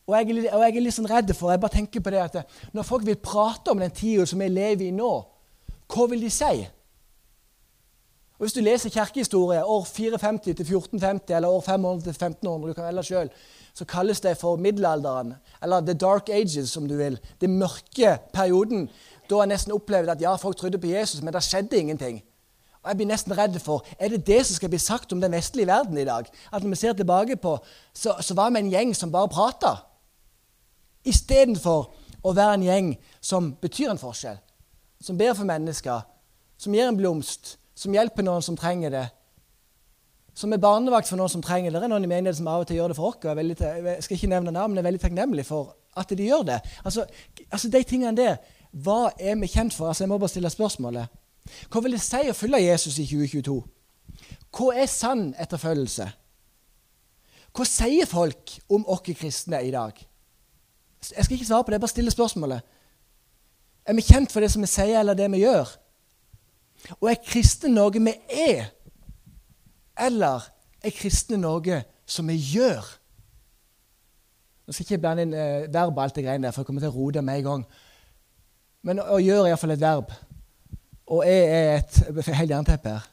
Og 0.07 0.15
jeg, 0.15 0.51
og 0.53 0.63
jeg 0.63 0.71
er 0.71 0.83
litt 0.83 0.95
sånn 0.95 1.09
redd 1.09 1.33
for 1.35 1.51
jeg 1.51 1.59
bare 1.59 1.75
tenker 1.75 1.99
på 2.03 2.11
det 2.13 2.21
at 2.23 2.35
Når 2.71 2.85
folk 2.87 3.03
vil 3.03 3.17
prate 3.19 3.73
om 3.73 3.81
den 3.83 3.91
tida 3.91 4.23
som 4.25 4.39
vi 4.39 4.47
lever 4.47 4.85
i 4.87 4.95
nå, 4.95 5.11
hva 5.91 6.05
vil 6.07 6.23
de 6.23 6.29
si? 6.31 6.67
Og 8.37 8.45
Hvis 8.45 8.53
du 8.53 8.61
leser 8.61 8.93
kirkehistorie 8.93 9.63
år 9.65 9.83
450 9.83 10.53
til 10.53 10.63
1450 10.63 11.35
eller 11.35 11.49
år 11.49 11.61
500 11.65 12.03
til 12.05 12.15
1500, 12.15 12.69
du 12.69 12.73
kan 12.73 12.85
velge 12.85 13.03
selv, 13.03 13.29
så 13.73 13.85
kalles 13.85 14.21
det 14.21 14.37
for 14.37 14.55
middelalderen, 14.55 15.33
eller 15.63 15.81
the 15.81 15.93
dark 15.93 16.29
ages, 16.29 16.69
som 16.69 16.87
du 16.87 16.95
vil. 16.97 17.19
Den 17.41 17.57
mørke 17.57 18.17
perioden. 18.33 18.89
Da 19.29 19.35
har 19.35 19.41
jeg 19.41 19.53
nesten 19.55 19.73
opplevd 19.73 20.09
at 20.09 20.21
ja, 20.21 20.35
folk 20.35 20.57
trodde 20.57 20.77
på 20.77 20.87
Jesus, 20.87 21.21
men 21.21 21.33
det 21.33 21.43
skjedde 21.43 21.77
ingenting. 21.77 22.21
Og 22.87 22.93
Jeg 22.93 22.97
blir 23.01 23.09
nesten 23.09 23.35
redd 23.35 23.57
for 23.59 23.83
er 23.99 24.13
det 24.13 24.21
det 24.27 24.39
som 24.47 24.55
skal 24.55 24.71
bli 24.71 24.79
sagt 24.79 25.11
om 25.11 25.19
den 25.19 25.33
vestlige 25.35 25.67
verden 25.67 25.97
i 25.99 26.05
dag. 26.07 26.29
At 26.53 26.63
når 26.63 26.69
vi 26.69 26.75
ser 26.79 26.93
tilbake 26.93 27.35
på, 27.35 27.57
så, 27.93 28.15
så 28.21 28.33
var 28.33 28.53
vi 28.55 28.61
en 28.63 28.71
gjeng 28.71 28.93
som 28.95 29.11
bare 29.11 29.27
prata. 29.27 29.73
Istedenfor 31.03 31.91
å 32.23 32.33
være 32.33 32.53
en 32.55 32.63
gjeng 32.63 32.93
som 33.19 33.51
betyr 33.59 33.91
en 33.91 33.99
forskjell. 33.99 34.39
Som 35.03 35.19
ber 35.19 35.35
for 35.35 35.43
mennesker, 35.43 36.07
som 36.57 36.73
gir 36.73 36.87
en 36.87 36.97
blomst, 36.97 37.57
som 37.75 37.93
hjelper 37.93 38.23
noen 38.23 38.41
som 38.41 38.55
trenger 38.55 38.95
det. 38.95 39.05
Som 40.37 40.55
er 40.55 40.63
barnevakt 40.63 41.11
for 41.11 41.19
noen 41.19 41.33
som 41.35 41.43
trenger 41.43 41.73
det. 41.73 41.81
Det 41.81 41.89
er 41.89 41.91
noen 41.91 42.07
i 42.07 42.13
menigheten 42.13 42.39
som 42.39 42.47
av 42.47 42.63
og 42.63 42.71
til 42.71 42.79
gjør 42.79 42.93
det 42.93 42.99
for 43.01 43.11
oss. 43.11 43.19
Jeg, 43.27 43.83
jeg 43.83 44.07
skal 44.07 44.17
ikke 44.21 44.31
nevne 44.31 44.55
navn, 44.55 44.71
men 44.71 44.79
er 44.79 44.87
veldig 44.87 45.03
takknemlig 45.03 45.45
for 45.49 45.75
at 45.97 46.15
de 46.15 46.31
gjør 46.31 46.47
det. 46.47 46.61
Altså, 46.85 47.03
altså 47.51 47.69
De 47.73 47.83
tingene 47.83 48.15
der, 48.15 48.37
hva 48.71 49.09
er 49.19 49.35
vi 49.41 49.51
kjent 49.51 49.75
for? 49.75 49.91
Altså, 49.91 50.05
Jeg 50.05 50.13
må 50.13 50.21
bare 50.21 50.31
stille 50.31 50.55
spørsmålet. 50.55 51.11
Hva 51.71 51.81
vil 51.83 51.95
det 51.95 52.03
si 52.03 52.23
å 52.29 52.35
følge 52.35 52.63
Jesus 52.63 52.99
i 53.01 53.07
2022? 53.07 53.57
Hva 54.57 54.73
er 54.75 54.89
sann 54.91 55.29
etterfølgelse? 55.39 56.07
Hva 57.55 57.65
sier 57.65 58.09
folk 58.09 58.57
om 58.73 58.85
oss 58.89 59.03
kristne 59.05 59.61
i 59.65 59.73
dag? 59.73 59.97
Jeg 61.07 61.25
skal 61.25 61.37
ikke 61.37 61.47
svare 61.47 61.65
på 61.65 61.73
det, 61.73 61.81
bare 61.81 61.93
stille 61.93 62.13
spørsmålet. 62.13 62.61
Er 63.87 63.95
vi 63.95 64.03
kjent 64.03 64.33
for 64.33 64.43
det 64.43 64.51
som 64.51 64.61
vi 64.61 64.69
sier, 64.69 64.99
eller 64.99 65.15
det 65.17 65.29
vi 65.31 65.43
gjør? 65.45 65.69
Og 66.99 67.09
er 67.09 67.21
kristne 67.23 67.71
noe 67.73 67.93
vi 67.93 68.13
er, 68.33 68.71
eller 69.97 70.45
er 70.83 70.93
kristne 70.93 71.39
noe 71.41 71.81
som 72.05 72.27
vi 72.29 72.35
gjør? 72.37 72.85
Nå 74.67 74.75
skal 74.75 74.83
ikke 74.83 74.99
blande 75.01 75.23
inn 75.23 75.33
eh, 75.33 75.69
verb 75.71 75.95
og 75.95 76.03
alt 76.03 76.17
det 76.17 76.25
greiene 76.25 76.49
der, 76.49 76.53
for 76.53 76.61
jeg 76.61 76.67
kommer 76.67 76.83
til 76.83 76.91
å 76.91 76.97
rote 76.97 77.23
med 77.23 77.39
en 77.39 77.45
gang. 77.45 77.61
Men 78.83 78.99
å 78.99 79.17
gjøre 79.23 79.47
er 79.47 79.53
iallfall 79.53 79.73
et 79.77 79.81
verb. 79.81 80.11
Og 81.07 81.23
jeg 81.25 81.43
er 81.47 81.77
et 81.77 82.25
helt 82.35 82.51
jernteppe 82.51 82.89
her. 82.89 83.05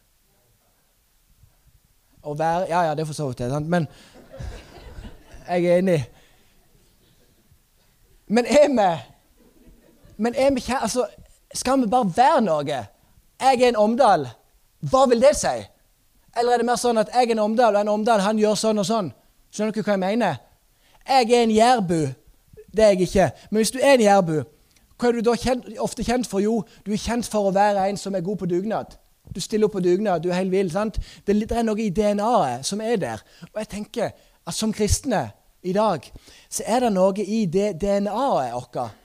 Å 2.25 2.35
være 2.35 2.69
Ja, 2.69 2.83
ja, 2.89 2.95
det 2.95 3.05
er 3.05 3.09
for 3.11 3.15
så 3.17 3.29
vidt 3.29 3.39
det. 3.39 3.63
Men 3.69 3.87
jeg 5.49 5.65
er 5.65 5.79
enig. 5.79 6.01
Men 8.27 8.47
er 8.47 8.69
vi 8.69 8.89
Men 10.17 10.35
er 10.35 10.55
vi 10.55 10.61
kjære 10.61 10.83
Altså, 10.83 11.07
skal 11.55 11.81
vi 11.81 11.87
bare 11.87 12.13
være 12.17 12.41
noe? 12.41 12.65
Jeg 13.41 13.63
er 13.63 13.69
en 13.69 13.77
Omdal. 13.77 14.29
Hva 14.81 15.07
vil 15.07 15.21
det 15.21 15.37
si? 15.37 15.55
Eller 16.37 16.53
er 16.53 16.63
det 16.63 16.67
mer 16.67 16.79
sånn 16.81 16.99
at 16.99 17.11
jeg 17.15 17.29
er 17.29 17.33
en 17.33 17.39
Omdal, 17.39 17.77
og 17.77 17.81
en 17.81 17.89
Omdal 17.89 18.21
han 18.21 18.39
gjør 18.39 18.55
sånn 18.59 18.79
og 18.79 18.87
sånn? 18.87 19.13
Skjønner 19.55 19.75
dere 19.75 19.85
hva 19.85 19.93
jeg 19.93 20.03
mener? 20.03 20.37
Jeg 21.07 21.31
er 21.31 21.43
en 21.43 21.51
jærbu. 21.51 22.01
Det 22.75 22.85
er 22.85 22.95
jeg 22.95 23.07
ikke. 23.07 23.31
Men 23.51 23.63
hvis 23.63 23.71
du 23.71 23.79
er 23.79 23.95
en 23.95 24.01
jærbu, 24.01 24.43
hva 24.99 25.09
er 25.09 25.19
du 25.19 25.25
da 25.27 25.35
kjent, 25.39 25.67
ofte 25.83 26.05
kjent 26.07 26.29
for? 26.31 26.43
Jo, 26.45 26.61
du 26.87 26.93
er 26.95 27.01
kjent 27.01 27.27
for 27.31 27.49
å 27.49 27.55
være 27.55 27.89
en 27.91 27.99
som 27.99 28.15
er 28.15 28.25
god 28.25 28.39
på 28.43 28.51
dugnad. 28.51 28.95
Du 29.35 29.41
stiller 29.41 29.67
opp 29.67 29.75
på 29.79 29.83
dugnad, 29.83 30.23
du 30.23 30.31
er 30.31 30.43
helt 30.43 30.53
vill. 30.53 30.71
sant? 30.71 31.01
Det, 31.27 31.51
er 31.51 31.65
noe 31.67 31.81
i 31.81 31.91
DNA-et 31.91 32.67
som 32.67 32.81
er 32.85 33.01
der. 33.01 33.25
Og 33.53 33.63
jeg 33.63 33.71
tenker 33.73 34.13
at 34.45 34.55
som 34.55 34.73
kristne 34.73 35.31
i 35.65 35.73
dag 35.73 36.05
så 36.53 36.67
er 36.67 36.85
det 36.85 36.93
noe 36.93 37.25
i 37.25 37.47
det 37.51 37.73
DNA-et 37.81 38.55
vårt 38.55 39.01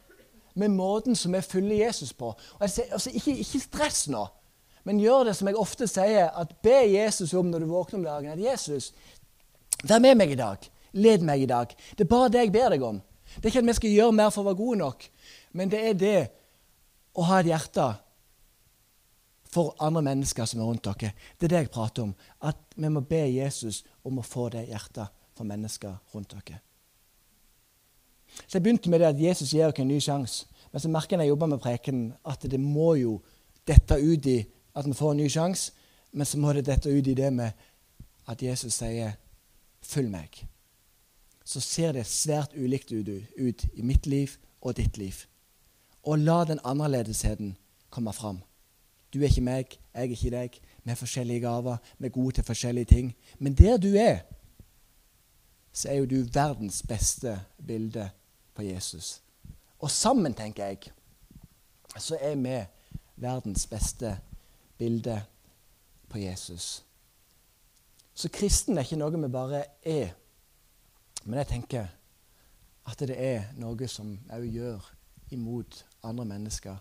med 0.60 0.76
måten 0.76 1.16
som 1.16 1.34
vi 1.34 1.42
følger 1.42 1.86
Jesus 1.86 2.14
på. 2.14 2.34
Og 2.34 2.62
jeg 2.66 2.74
sier, 2.74 2.94
altså, 2.94 3.14
ikke, 3.14 3.38
ikke 3.38 3.62
stress 3.64 4.08
nå, 4.12 4.26
men 4.84 5.00
gjør 5.00 5.30
det 5.30 5.36
som 5.38 5.48
jeg 5.48 5.60
ofte 5.60 5.88
sier, 5.88 6.30
at 6.36 6.56
be 6.64 6.82
Jesus 6.90 7.34
om 7.38 7.48
når 7.52 7.64
du 7.64 7.70
våkner 7.72 8.00
om 8.00 8.06
dagen. 8.06 8.34
At 8.34 8.44
Jesus, 8.44 8.92
vær 9.84 10.02
med 10.04 10.18
meg 10.20 10.34
i 10.34 10.40
dag. 10.40 10.66
Led 10.94 11.24
meg 11.24 11.44
i 11.44 11.50
dag. 11.50 11.72
Det 11.98 12.04
er 12.04 12.12
bare 12.12 12.32
det 12.34 12.46
jeg 12.46 12.54
ber 12.56 12.74
deg 12.74 12.84
om. 12.84 13.02
Det 13.36 13.46
er 13.46 13.52
ikke 13.52 13.62
at 13.62 13.68
vi 13.68 13.78
skal 13.78 13.94
gjøre 13.94 14.16
mer 14.18 14.32
for 14.34 14.42
å 14.42 14.50
være 14.50 14.58
gode 14.58 14.80
nok, 14.82 15.04
men 15.52 15.72
det 15.72 15.80
er 15.90 15.98
det 15.98 16.20
å 17.18 17.26
ha 17.28 17.40
et 17.40 17.50
hjerte 17.50 17.88
for 19.50 19.76
andre 19.82 20.02
mennesker 20.06 20.46
som 20.46 20.62
er 20.62 20.70
rundt 20.70 20.86
dere. 20.86 21.14
Det 21.38 21.48
er 21.48 21.54
det 21.54 21.62
jeg 21.64 21.72
prater 21.74 22.06
om. 22.06 22.14
At 22.46 22.60
vi 22.76 22.90
må 22.90 23.02
be 23.02 23.24
Jesus 23.26 23.84
om 24.06 24.20
å 24.22 24.26
få 24.26 24.50
det 24.54 24.68
hjertet 24.70 25.10
for 25.38 25.50
mennesker 25.50 25.96
rundt 26.14 26.36
dere. 26.36 26.60
Så 28.46 28.58
Jeg 28.58 28.64
begynte 28.64 28.90
med 28.90 29.00
det 29.00 29.08
at 29.08 29.22
Jesus 29.22 29.54
gir 29.54 29.66
dere 29.66 29.82
en 29.82 29.88
ny 29.88 30.00
sjanse. 30.00 30.46
Men 30.72 30.82
så 30.82 30.90
merker 30.90 31.16
jeg 31.16 31.18
når 31.18 31.24
jeg 31.24 31.34
jobber 31.34 31.48
med 31.48 31.60
prekenen, 31.60 32.14
at 32.26 32.46
det 32.52 32.60
må 32.60 32.94
jo 32.96 33.22
dette 33.68 33.98
ut 33.98 34.26
i 34.26 34.44
at 34.76 34.86
vi 34.86 34.94
får 34.94 35.12
en 35.12 35.18
ny 35.18 35.30
sjanse. 35.30 35.72
Men 36.12 36.26
så 36.26 36.38
må 36.38 36.54
det 36.54 36.66
dette 36.66 36.90
ut 36.90 37.08
i 37.08 37.18
det 37.18 37.34
med 37.34 37.52
at 38.28 38.42
Jesus 38.42 38.74
sier 38.74 39.18
'følg 39.82 40.10
meg'. 40.10 40.46
Så 41.46 41.60
ser 41.60 41.92
det 41.92 42.06
svært 42.06 42.54
ulikt 42.54 42.92
ut, 42.92 43.10
ut 43.38 43.66
i 43.74 43.82
mitt 43.82 44.06
liv 44.06 44.38
og 44.62 44.78
ditt 44.78 44.98
liv. 44.98 45.26
Og 46.04 46.20
la 46.20 46.44
den 46.46 46.60
annerledesheten 46.64 47.58
komme 47.90 48.14
fram. 48.14 48.42
Du 49.14 49.20
er 49.20 49.30
ikke 49.30 49.42
meg, 49.42 49.78
jeg 49.94 50.06
er 50.06 50.14
ikke 50.14 50.32
deg. 50.34 50.60
Vi 50.84 50.90
har 50.90 50.98
forskjellige 50.98 51.40
gaver, 51.40 51.78
vi 51.98 52.06
er 52.06 52.14
gode 52.14 52.36
til 52.36 52.44
forskjellige 52.44 52.86
ting. 52.86 53.16
Men 53.40 53.56
der 53.58 53.78
du 53.78 53.88
er, 53.98 54.20
så 55.74 55.90
er 55.90 55.94
jo 55.94 56.06
du 56.06 56.26
verdens 56.34 56.84
beste 56.88 57.40
bilde 57.68 58.10
på 58.56 58.62
Jesus. 58.62 59.22
Og 59.80 59.92
sammen, 59.92 60.34
tenker 60.34 60.66
jeg, 60.66 60.78
så 61.98 62.18
er 62.22 62.36
vi 62.36 62.66
verdens 63.16 63.68
beste 63.68 64.18
bilde 64.78 65.22
på 66.10 66.18
Jesus. 66.18 66.86
Så 68.14 68.30
kristen 68.30 68.78
er 68.78 68.84
ikke 68.84 69.00
noe 69.00 69.22
vi 69.22 69.32
bare 69.32 69.64
er. 69.88 70.10
Men 71.24 71.40
jeg 71.40 71.48
tenker 71.48 71.88
at 72.86 73.00
det 73.00 73.16
er 73.16 73.52
noe 73.56 73.88
som 73.88 74.18
òg 74.34 74.48
gjør 74.50 74.86
imot 75.32 75.86
andre 76.08 76.26
mennesker 76.26 76.80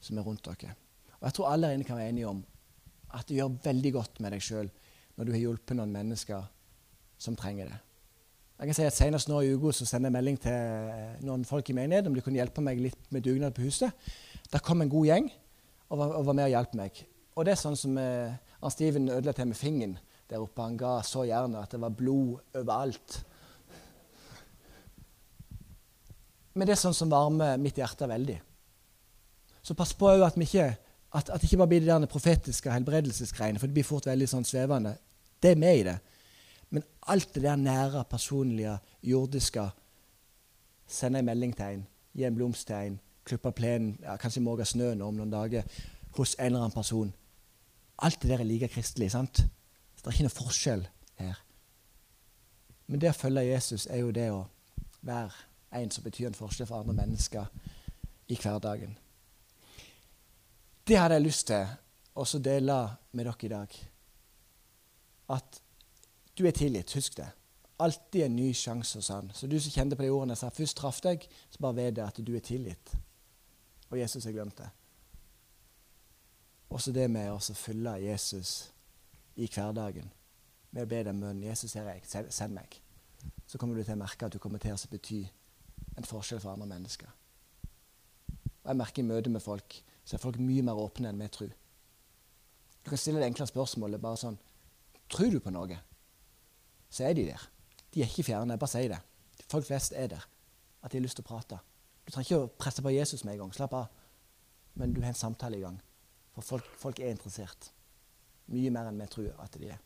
som 0.00 0.18
er 0.18 0.26
rundt 0.26 0.46
dere. 0.46 0.74
Og 1.18 1.26
jeg 1.26 1.36
tror 1.36 1.50
alle 1.50 1.70
her 1.70 1.78
inne 1.78 1.86
kan 1.88 1.98
være 1.98 2.12
enige 2.12 2.30
om 2.30 2.44
at 3.16 3.26
det 3.28 3.38
gjør 3.38 3.58
veldig 3.64 3.92
godt 3.96 4.20
med 4.20 4.34
deg 4.34 4.44
sjøl 4.44 4.70
når 5.16 5.26
du 5.26 5.34
har 5.34 5.42
hjulpet 5.42 5.78
noen 5.78 5.92
mennesker 5.94 6.44
som 7.18 7.36
trenger 7.38 7.72
det. 7.72 7.78
Jeg 8.58 8.70
kan 8.70 8.74
si 8.74 8.86
at 8.88 8.96
Senest 8.96 9.28
nå 9.30 9.40
i 9.42 9.52
uka 9.54 9.70
sender 9.76 10.08
jeg 10.08 10.16
melding 10.16 10.38
til 10.42 11.26
noen 11.26 11.44
folk 11.46 11.68
i 11.70 11.76
menigheten 11.78 12.10
om 12.10 12.16
de 12.16 12.22
kunne 12.26 12.40
hjelpe 12.40 12.62
meg 12.64 12.80
litt 12.82 13.12
med 13.14 13.22
dugnad 13.22 13.54
på 13.54 13.62
huset. 13.66 13.94
Der 14.50 14.62
kom 14.64 14.82
en 14.82 14.90
god 14.90 15.06
gjeng 15.06 15.30
og 15.88 16.00
var, 16.00 16.14
og 16.18 16.26
var 16.26 16.36
med 16.36 16.48
og 16.48 16.54
hjalp 16.56 16.74
meg. 16.78 17.00
Og 17.38 17.46
det 17.46 17.54
er 17.54 17.60
sånn 17.60 17.78
som 17.78 17.94
eh, 18.02 18.34
Steven 18.74 19.10
ødela 19.14 19.34
til 19.36 19.50
med 19.50 19.58
fingeren 19.58 19.94
der 20.28 20.42
oppe. 20.42 20.64
Han 20.64 20.78
ga 20.78 20.98
så 21.06 21.22
gjerne 21.28 21.62
at 21.62 21.74
det 21.74 21.80
var 21.82 21.94
blod 21.94 22.58
overalt. 22.58 23.20
Men 26.58 26.66
det 26.66 26.74
er 26.74 26.82
sånn 26.82 26.98
som 26.98 27.14
varmer 27.14 27.60
mitt 27.62 27.78
hjerte 27.78 28.10
veldig. 28.10 28.40
Så 29.68 29.74
pass 29.76 29.92
på 29.94 30.08
at 30.08 30.36
vi 30.36 30.46
ikke 30.48 30.68
at, 31.12 31.30
at 31.30 31.42
ikke 31.42 31.56
bare 31.56 31.68
blir 31.68 31.80
de 31.80 31.86
der 31.86 32.06
profetiske 32.06 32.72
helbredelsesgreiene, 32.72 33.58
for 33.58 33.68
det 33.68 33.76
blir 33.76 33.84
fort 33.84 34.06
veldig 34.08 34.28
sånn 34.28 34.46
svevende. 34.48 34.94
Det 35.42 35.50
er 35.52 35.60
med 35.60 35.80
i 35.80 35.82
det. 35.84 35.98
Men 36.72 36.84
alt 37.08 37.34
det 37.34 37.42
der 37.44 37.56
nære, 37.56 38.04
personlige, 38.08 38.78
jordiske 39.02 39.70
Sende 40.88 41.20
en 41.20 41.26
melding 41.28 41.50
til 41.52 41.74
en, 41.74 41.82
gi 42.16 42.24
en 42.24 42.36
blomst 42.36 42.64
til 42.70 42.76
en, 42.86 42.94
klippe 43.28 43.50
plenen, 43.52 43.98
ja, 44.00 44.14
kanskje 44.16 44.40
måke 44.40 44.64
snøen 44.64 45.02
om 45.04 45.18
noen 45.18 45.28
dager 45.34 45.66
hos 46.16 46.32
en 46.38 46.46
eller 46.46 46.62
annen 46.62 46.72
person. 46.72 47.10
Alt 48.00 48.22
det 48.22 48.30
der 48.30 48.40
er 48.40 48.48
like 48.48 48.70
kristelig. 48.72 49.10
sant? 49.12 49.36
Så 49.36 50.00
det 50.00 50.06
er 50.06 50.16
ikke 50.16 50.28
noe 50.30 50.36
forskjell 50.38 50.86
her. 51.20 51.42
Men 52.86 53.02
det 53.04 53.10
å 53.12 53.18
følge 53.20 53.44
Jesus 53.50 53.84
er 53.84 54.00
jo 54.00 54.14
det 54.16 54.30
å 54.32 54.46
være 55.04 55.76
en 55.76 55.92
som 55.92 56.08
betyr 56.08 56.30
en 56.30 56.40
forskjell 56.40 56.70
for 56.70 56.80
andre 56.80 56.96
mennesker 57.02 57.52
i 58.32 58.40
hverdagen. 58.40 58.96
Det 60.88 60.96
hadde 60.96 61.18
jeg 61.18 61.24
lyst 61.26 61.50
til 61.50 61.66
å 62.16 62.24
dele 62.40 62.74
med 63.12 63.26
dere 63.28 63.44
i 63.44 63.48
dag. 63.52 63.74
At 65.34 65.58
du 66.32 66.46
er 66.48 66.54
tilgitt, 66.56 66.94
husk 66.96 67.18
det. 67.18 67.26
Alltid 67.84 68.24
en 68.24 68.36
ny 68.38 68.46
sjanse 68.56 68.96
hos 68.96 69.10
han. 69.12 69.28
Så 69.36 69.46
du 69.46 69.58
som 69.60 69.74
kjente 69.74 69.98
på 69.98 70.06
de 70.06 70.08
ordene 70.14 70.32
jeg 70.32 70.40
sa 70.40 70.48
først 70.54 70.78
traff 70.80 71.00
deg, 71.04 71.26
så 71.52 71.60
bare 71.60 71.76
ved 71.76 71.98
det 71.98 72.06
at 72.06 72.20
du 72.24 72.32
er 72.32 72.44
tilgitt. 72.44 72.94
Og 73.90 73.98
Jesus 74.00 74.24
har 74.24 74.32
glemt 74.32 74.56
det. 74.56 74.70
Også 76.72 76.92
det 76.96 77.04
med 77.12 77.34
å 77.34 77.38
følge 77.38 77.94
Jesus 78.06 78.54
i 79.36 79.44
hverdagen. 79.44 80.08
Med 80.72 80.84
å 80.84 80.88
be 80.88 81.02
den 81.04 81.20
bønnen 81.20 81.44
'Jesus, 81.44 81.74
her 81.74 81.84
er 81.84 82.00
jeg. 82.00 82.32
Send 82.32 82.54
meg.' 82.54 82.80
Så 83.46 83.58
kommer 83.58 83.76
du 83.76 83.82
til 83.82 83.92
å 83.92 84.04
merke 84.04 84.26
at 84.26 84.32
du 84.32 84.38
kommer 84.38 84.58
til 84.58 84.72
å 84.72 84.90
bety 84.90 85.28
en 85.96 86.04
forskjell 86.04 86.40
for 86.40 86.52
andre 86.52 86.66
mennesker. 86.66 87.08
Og 88.64 88.68
Jeg 88.68 88.76
merker 88.76 89.02
i 89.02 89.06
møte 89.06 89.30
med 89.30 89.42
folk 89.42 89.82
så 90.08 90.16
er 90.16 90.22
folk 90.22 90.38
mye 90.40 90.64
mer 90.64 90.80
åpne 90.80 91.10
enn 91.10 91.20
vi 91.20 91.28
tror. 91.32 91.52
Du 92.80 92.88
kan 92.88 93.00
stille 93.00 93.20
det 93.20 93.28
enkle 93.28 93.44
spørsmålet 93.48 94.00
bare 94.00 94.20
sånn 94.20 94.38
Tror 95.08 95.30
du 95.32 95.38
på 95.40 95.52
noe? 95.52 95.76
så 96.90 97.04
er 97.04 97.12
de 97.12 97.26
der. 97.26 97.48
De 97.94 98.02
er 98.02 98.08
ikke 98.08 98.22
fjerne. 98.22 98.58
Bare 98.58 98.70
si 98.70 98.88
det. 98.88 98.98
Folk 99.50 99.66
flest 99.66 99.92
er 99.96 100.06
der. 100.06 100.28
At 100.82 100.92
de 100.92 100.98
har 100.98 101.04
lyst 101.04 101.18
til 101.18 101.24
å 101.26 101.28
prate. 101.28 101.58
Du 102.06 102.12
trenger 102.12 102.26
ikke 102.26 102.44
å 102.44 102.50
presse 102.60 102.84
på 102.84 102.92
Jesus 102.92 103.24
med 103.24 103.34
en 103.34 103.44
gang. 103.44 103.54
Slapp 103.54 103.74
av. 103.76 103.88
Men 104.78 104.94
du 104.94 105.00
har 105.02 105.12
en 105.12 105.18
samtale 105.18 105.58
i 105.58 105.64
gang. 105.64 105.78
For 106.34 106.44
folk, 106.44 106.70
folk 106.78 107.00
er 107.00 107.12
interessert. 107.12 107.72
Mye 108.48 108.72
mer 108.72 108.88
enn 108.88 109.00
vi 109.00 109.08
tror 109.12 109.32
at 109.44 109.58
de 109.60 109.72
er. 109.74 109.80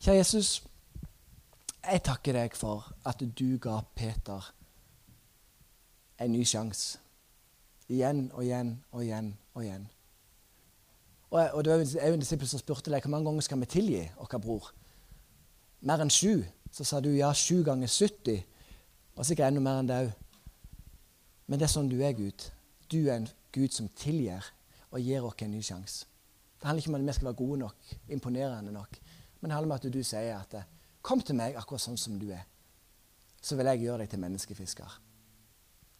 Kjære 0.00 0.18
Jesus, 0.18 0.50
jeg 1.86 2.02
takker 2.06 2.34
deg 2.34 2.54
for 2.58 2.86
at 3.06 3.22
du 3.22 3.58
ga 3.62 3.80
Peter 3.94 4.52
en 6.18 6.32
ny 6.32 6.42
sjanse. 6.46 6.98
Igjen 7.88 8.30
og 8.32 8.42
igjen 8.44 8.72
og 8.92 9.04
igjen 9.04 9.36
og 9.54 9.62
igjen. 9.64 9.86
Og, 11.30 11.40
og 11.40 11.64
det 11.64 11.72
var 11.72 11.82
jo 11.82 12.14
en 12.14 12.22
disippel 12.22 12.48
som 12.48 12.62
spurte 12.62 12.90
deg 12.90 13.04
hvor 13.04 13.12
mange 13.14 13.28
ganger 13.28 13.46
skal 13.46 13.60
vi 13.62 13.70
tilgi 13.70 14.02
vår 14.18 14.42
bror 14.42 14.72
mer 15.86 16.02
enn 16.02 16.12
sju, 16.12 16.42
så 16.74 16.84
sa 16.84 17.00
du 17.00 17.12
ja, 17.14 17.32
sju 17.34 17.62
ganger 17.66 17.90
70. 17.90 18.42
Og 19.16 19.24
sikkert 19.24 19.52
enda 19.52 19.62
mer 19.64 19.80
enn 19.80 19.90
det 19.90 19.98
òg. 20.06 20.12
Men 21.46 21.60
det 21.60 21.68
er 21.68 21.72
sånn 21.72 21.90
du 21.90 22.00
er, 22.02 22.14
Gud. 22.16 22.48
Du 22.90 22.98
er 23.06 23.20
en 23.20 23.28
Gud 23.54 23.72
som 23.72 23.88
tilgir 23.96 24.44
og 24.90 25.00
gir 25.00 25.24
oss 25.24 25.42
en 25.44 25.54
ny 25.54 25.62
sjanse. 25.64 26.06
Det 26.56 26.66
handler 26.66 26.82
ikke 26.82 26.90
om 26.90 26.98
at 26.98 27.06
vi 27.06 27.14
skal 27.14 27.28
være 27.28 27.38
gode 27.38 27.58
nok, 27.60 27.90
imponerende 28.10 28.72
nok, 28.72 28.98
men 29.40 29.50
det 29.50 29.54
handler 29.56 29.70
om 29.70 29.76
at 29.76 29.88
du 29.92 30.02
sier 30.02 30.38
at 30.38 30.54
kom 31.04 31.20
til 31.22 31.36
meg 31.38 31.54
akkurat 31.54 31.84
sånn 31.84 32.00
som 32.00 32.16
du 32.18 32.30
er. 32.34 32.42
Så 33.38 33.54
vil 33.56 33.68
jeg 33.70 33.84
gjøre 33.84 34.02
deg 34.02 34.10
til 34.10 34.22
menneskefisker. 34.24 34.96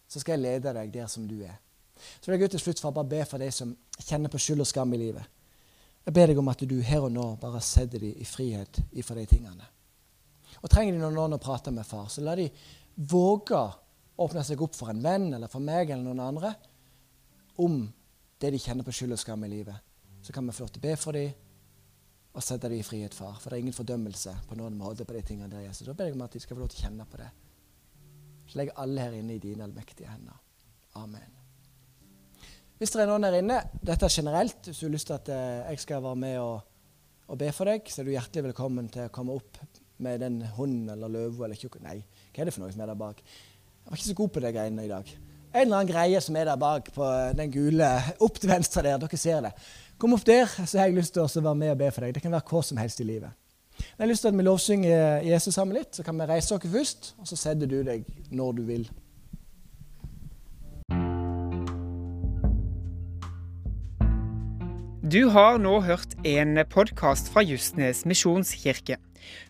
Så 0.09 0.23
skal 0.23 0.37
jeg 0.37 0.43
lede 0.43 0.73
deg 0.75 0.91
der 0.95 1.11
som 1.13 1.29
du 1.29 1.37
er. 1.45 1.61
Så 1.97 2.31
vil 2.31 2.41
jeg 2.41 2.53
til 2.55 2.63
slutt 2.63 2.83
bare 2.89 3.09
be 3.09 3.23
for 3.25 3.43
de 3.43 3.51
som 3.55 3.73
kjenner 3.99 4.33
på 4.33 4.41
skyld 4.43 4.65
og 4.65 4.69
skam 4.69 4.93
i 4.95 5.01
livet. 5.01 5.25
Jeg 6.07 6.15
ber 6.15 6.31
deg 6.31 6.39
om 6.39 6.53
at 6.53 6.63
du 6.63 6.77
her 6.87 7.03
og 7.09 7.13
nå 7.13 7.25
bare 7.43 7.61
setter 7.65 8.03
dem 8.03 8.15
i 8.15 8.27
frihet 8.29 8.79
ifra 8.93 9.17
de 9.19 9.27
tingene. 9.27 9.67
Og 10.63 10.71
Trenger 10.71 10.95
de 10.95 11.11
noen 11.11 11.35
å 11.35 11.43
prate 11.43 11.73
med 11.75 11.87
far, 11.87 12.07
så 12.09 12.23
la 12.23 12.37
de 12.39 12.47
våge 12.95 13.59
å 13.59 13.75
åpne 14.25 14.45
seg 14.47 14.63
opp 14.63 14.77
for 14.77 14.93
en 14.93 15.03
venn 15.03 15.33
eller 15.35 15.51
for 15.53 15.65
meg 15.65 15.91
eller 15.91 16.07
noen 16.07 16.23
andre 16.25 16.55
om 17.61 17.83
det 18.41 18.53
de 18.53 18.61
kjenner 18.61 18.85
på 18.85 18.95
skyld 18.95 19.17
og 19.17 19.21
skam 19.21 19.45
i 19.45 19.51
livet. 19.51 19.77
Så 20.23 20.33
kan 20.33 20.47
vi 20.47 20.55
få 20.55 20.65
lov 20.65 20.73
til 20.75 20.83
å 20.83 20.87
be 20.87 20.95
for 21.01 21.17
dem 21.17 21.35
og 22.37 22.45
sette 22.45 22.69
dem 22.69 22.81
i 22.81 22.85
frihet, 22.85 23.15
far. 23.17 23.39
For 23.41 23.49
det 23.49 23.59
er 23.59 23.65
ingen 23.65 23.77
fordømmelse 23.77 24.35
på 24.49 24.59
noen 24.59 24.77
måte 24.77 25.07
på 25.09 25.17
de 25.17 25.23
tingene 25.25 25.49
der. 25.53 25.65
Jesus. 25.65 25.87
Da 25.89 25.97
ber 25.97 26.11
jeg 26.11 26.19
om 26.19 26.25
at 26.27 26.37
de 26.37 26.43
skal 26.45 26.59
få 26.59 26.67
lov 26.67 26.73
til 26.73 26.83
å 26.83 26.87
kjenne 26.89 27.09
på 27.09 27.21
det. 27.23 27.31
Så 28.47 28.61
legger 28.61 28.83
alle 28.83 29.09
her 29.09 29.17
inne 29.17 29.39
i 29.39 29.43
dine 29.43 29.65
allmektige 29.65 30.13
hender. 30.13 30.37
Amen. 31.01 31.46
Hvis 32.77 32.91
det 32.93 33.07
er 33.07 33.09
noen 33.09 33.25
der 33.25 33.39
inne, 33.39 33.57
dette 33.81 34.05
er 34.05 34.13
generelt, 34.13 34.67
hvis 34.69 34.83
du 34.83 34.85
har 34.85 34.93
lyst 34.93 35.09
til 35.09 35.17
at 35.17 35.29
eh, 35.33 35.69
jeg 35.71 35.81
skal 35.81 36.03
være 36.05 36.19
med 36.21 36.35
og, 36.43 36.59
og 37.33 37.39
be 37.41 37.47
for 37.57 37.71
deg, 37.71 37.87
så 37.89 38.03
er 38.03 38.05
du 38.05 38.11
hjertelig 38.13 38.51
velkommen 38.51 38.91
til 38.93 39.07
å 39.07 39.13
komme 39.15 39.33
opp 39.39 39.63
med 40.05 40.21
den 40.21 40.43
hunden 40.59 40.91
eller 40.93 41.09
løva 41.09 41.47
eller 41.47 41.57
tjukk... 41.57 41.79
Nei, 41.81 42.03
hva 42.35 42.43
er 42.45 42.51
det 42.51 42.53
for 42.53 42.67
noe 42.67 42.75
som 42.75 42.83
er 42.85 42.91
der 42.93 42.99
bak? 43.01 43.23
Jeg 43.25 43.89
var 43.89 43.97
ikke 43.97 44.09
så 44.11 44.17
god 44.19 44.35
på 44.35 44.43
de 44.45 44.51
greiene 44.59 44.85
i 44.85 44.91
dag. 44.91 45.15
En 45.55 45.63
eller 45.63 45.79
annen 45.79 45.89
greie 45.89 46.21
som 46.21 46.37
er 46.37 46.51
der 46.51 46.61
bak 46.61 46.93
på 46.93 47.09
den 47.39 47.55
gule 47.55 47.89
Opp 48.27 48.43
til 48.43 48.53
venstre 48.53 48.85
der. 48.85 49.01
Dere 49.01 49.23
ser 49.25 49.41
det. 49.47 49.55
Kom 49.97 50.13
opp 50.19 50.29
der, 50.29 50.45
så 50.59 50.83
har 50.83 50.91
jeg 50.91 50.99
lyst 50.99 51.17
til 51.17 51.25
å 51.25 51.47
være 51.49 51.61
med 51.63 51.73
og 51.73 51.81
be 51.81 51.89
for 51.97 52.05
deg. 52.05 52.13
Det 52.13 52.27
kan 52.27 52.37
være 52.37 52.49
hva 52.51 52.65
som 52.67 52.83
helst 52.83 53.01
i 53.01 53.09
livet. 53.09 53.33
Jeg 53.81 54.03
har 54.03 54.13
lyst 54.13 54.27
til 54.27 54.35
at 54.35 54.37
vi 54.37 54.45
lovsynger 54.45 55.25
Jesus 55.31 55.57
sammen 55.57 55.81
litt. 55.81 55.97
Så 55.97 56.05
kan 56.05 56.21
vi 56.21 56.29
reise 56.29 56.61
oss 56.61 56.73
først, 56.77 57.15
og 57.17 57.33
så 57.33 57.41
setter 57.41 57.73
du 57.73 57.81
deg 57.89 58.05
når 58.37 58.61
du 58.61 58.65
vil. 58.69 58.89
Du 65.07 65.29
har 65.31 65.61
nå 65.63 65.77
hørt 65.87 66.17
en 66.27 66.59
podkast 66.67 67.29
fra 67.31 67.43
Justnes 67.47 68.01
misjonskirke. 68.11 68.97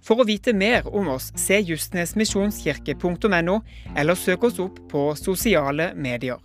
For 0.05 0.21
å 0.21 0.27
vite 0.29 0.53
mer 0.53 0.85
om 0.91 1.09
oss, 1.15 1.31
se 1.41 1.57
justnesmisjonskirke.no, 1.65 3.55
eller 3.97 4.21
søk 4.21 4.45
oss 4.51 4.61
opp 4.61 4.83
på 4.91 5.07
sosiale 5.17 5.95
medier. 5.97 6.43